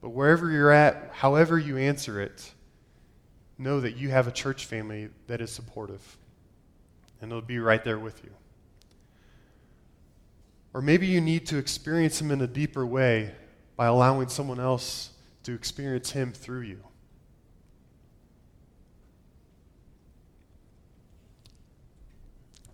But 0.01 0.11
wherever 0.11 0.51
you're 0.51 0.73
at, 0.73 1.11
however 1.13 1.57
you 1.57 1.77
answer 1.77 2.21
it, 2.21 2.53
know 3.63 3.81
that 3.81 3.97
you 3.97 4.11
have 4.11 4.27
a 4.27 4.33
church 4.33 4.67
family 4.67 5.09
that 5.27 5.41
is 5.41 5.51
supportive. 5.51 6.17
And 7.21 7.31
it'll 7.31 7.43
be 7.43 7.59
right 7.59 7.83
there 7.85 7.99
with 7.99 8.23
you. 8.25 8.31
Or 10.75 10.83
maybe 10.83 11.07
you 11.07 11.21
need 11.21 11.47
to 11.47 11.59
experience 11.59 12.21
Him 12.21 12.31
in 12.31 12.41
a 12.41 12.47
deeper 12.47 12.85
way 12.85 13.33
by 13.77 13.87
allowing 13.87 14.29
someone 14.29 14.61
else 14.61 15.11
to 15.45 15.55
experience 15.55 16.11
Him 16.11 16.33
through 16.33 16.63
you. 16.63 16.81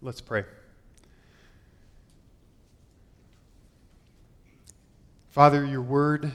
Let's 0.00 0.20
pray. 0.20 0.44
Father, 5.30 5.64
your 5.64 5.82
word 5.82 6.32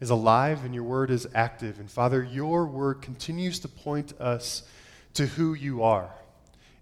is 0.00 0.10
alive 0.10 0.64
and 0.64 0.74
your 0.74 0.84
word 0.84 1.10
is 1.10 1.28
active. 1.34 1.78
And 1.78 1.90
Father, 1.90 2.22
your 2.22 2.66
word 2.66 3.02
continues 3.02 3.58
to 3.60 3.68
point 3.68 4.18
us 4.20 4.62
to 5.14 5.26
who 5.26 5.54
you 5.54 5.82
are. 5.82 6.10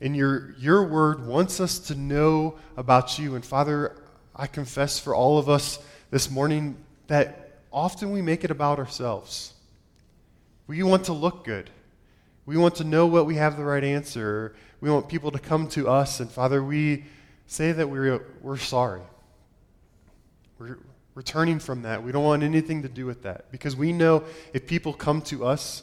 And 0.00 0.16
your, 0.16 0.54
your 0.58 0.84
word 0.84 1.26
wants 1.26 1.60
us 1.60 1.78
to 1.80 1.94
know 1.96 2.56
about 2.76 3.18
you. 3.18 3.34
And 3.34 3.44
Father, 3.44 3.96
I 4.34 4.46
confess 4.46 5.00
for 5.00 5.14
all 5.14 5.38
of 5.38 5.48
us 5.48 5.80
this 6.10 6.30
morning 6.30 6.76
that 7.08 7.58
often 7.72 8.12
we 8.12 8.22
make 8.22 8.44
it 8.44 8.52
about 8.52 8.78
ourselves. 8.78 9.52
We 10.68 10.82
want 10.84 11.04
to 11.06 11.12
look 11.12 11.44
good. 11.44 11.70
We 12.46 12.56
want 12.56 12.76
to 12.76 12.84
know 12.84 13.06
what 13.06 13.26
we 13.26 13.34
have 13.34 13.56
the 13.56 13.64
right 13.64 13.82
answer. 13.82 14.54
We 14.80 14.90
want 14.90 15.08
people 15.08 15.32
to 15.32 15.38
come 15.38 15.68
to 15.70 15.88
us. 15.88 16.20
And 16.20 16.30
Father, 16.30 16.62
we 16.62 17.04
say 17.48 17.72
that 17.72 17.88
we're, 17.90 18.24
we're 18.40 18.58
sorry. 18.58 19.02
We're, 20.58 20.78
we're 21.18 21.22
from 21.58 21.82
that. 21.82 22.00
We 22.00 22.12
don't 22.12 22.22
want 22.22 22.44
anything 22.44 22.82
to 22.82 22.88
do 22.88 23.04
with 23.04 23.24
that 23.24 23.50
because 23.50 23.74
we 23.74 23.92
know 23.92 24.22
if 24.52 24.68
people 24.68 24.92
come 24.92 25.20
to 25.22 25.44
us, 25.44 25.82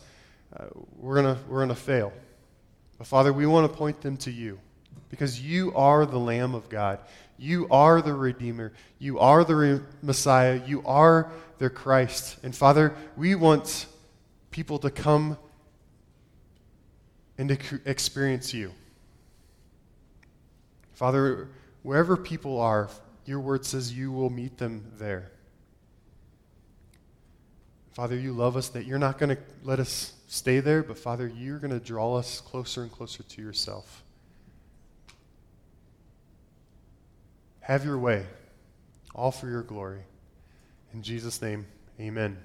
uh, 0.55 0.67
we're 0.97 1.21
going 1.21 1.35
we're 1.49 1.57
going 1.57 1.67
to 1.67 1.75
fail. 1.75 2.13
But 2.97 3.07
Father, 3.07 3.33
we 3.33 3.45
want 3.45 3.69
to 3.69 3.77
point 3.77 3.99
them 3.99 4.15
to 4.19 4.31
you 4.31 4.57
because 5.09 5.41
you 5.41 5.75
are 5.75 6.05
the 6.05 6.17
Lamb 6.17 6.55
of 6.55 6.69
God. 6.69 6.99
You 7.37 7.67
are 7.69 8.01
the 8.01 8.13
Redeemer. 8.13 8.71
You 8.97 9.19
are 9.19 9.43
the 9.43 9.55
Re- 9.57 9.81
Messiah. 10.01 10.61
You 10.65 10.81
are 10.85 11.29
their 11.57 11.69
Christ. 11.69 12.37
And 12.41 12.55
Father, 12.55 12.95
we 13.17 13.35
want 13.35 13.87
people 14.51 14.79
to 14.79 14.89
come 14.89 15.37
and 17.37 17.49
to 17.49 17.81
experience 17.83 18.53
you. 18.53 18.71
Father, 20.93 21.49
wherever 21.83 22.15
people 22.15 22.61
are, 22.61 22.89
your 23.25 23.39
word 23.39 23.65
says 23.65 23.93
you 23.93 24.11
will 24.11 24.29
meet 24.29 24.57
them 24.57 24.91
there. 24.97 25.31
Father, 27.93 28.17
you 28.17 28.33
love 28.33 28.57
us 28.57 28.69
that 28.69 28.85
you're 28.85 28.99
not 28.99 29.17
going 29.17 29.35
to 29.35 29.41
let 29.63 29.79
us 29.79 30.13
stay 30.27 30.59
there, 30.59 30.83
but 30.83 30.97
Father, 30.97 31.27
you're 31.27 31.59
going 31.59 31.71
to 31.71 31.79
draw 31.79 32.15
us 32.15 32.41
closer 32.41 32.83
and 32.83 32.91
closer 32.91 33.23
to 33.23 33.41
yourself. 33.41 34.03
Have 37.61 37.85
your 37.85 37.97
way, 37.97 38.25
all 39.15 39.31
for 39.31 39.49
your 39.49 39.63
glory. 39.63 40.01
In 40.93 41.01
Jesus' 41.01 41.41
name, 41.41 41.65
amen. 41.99 42.37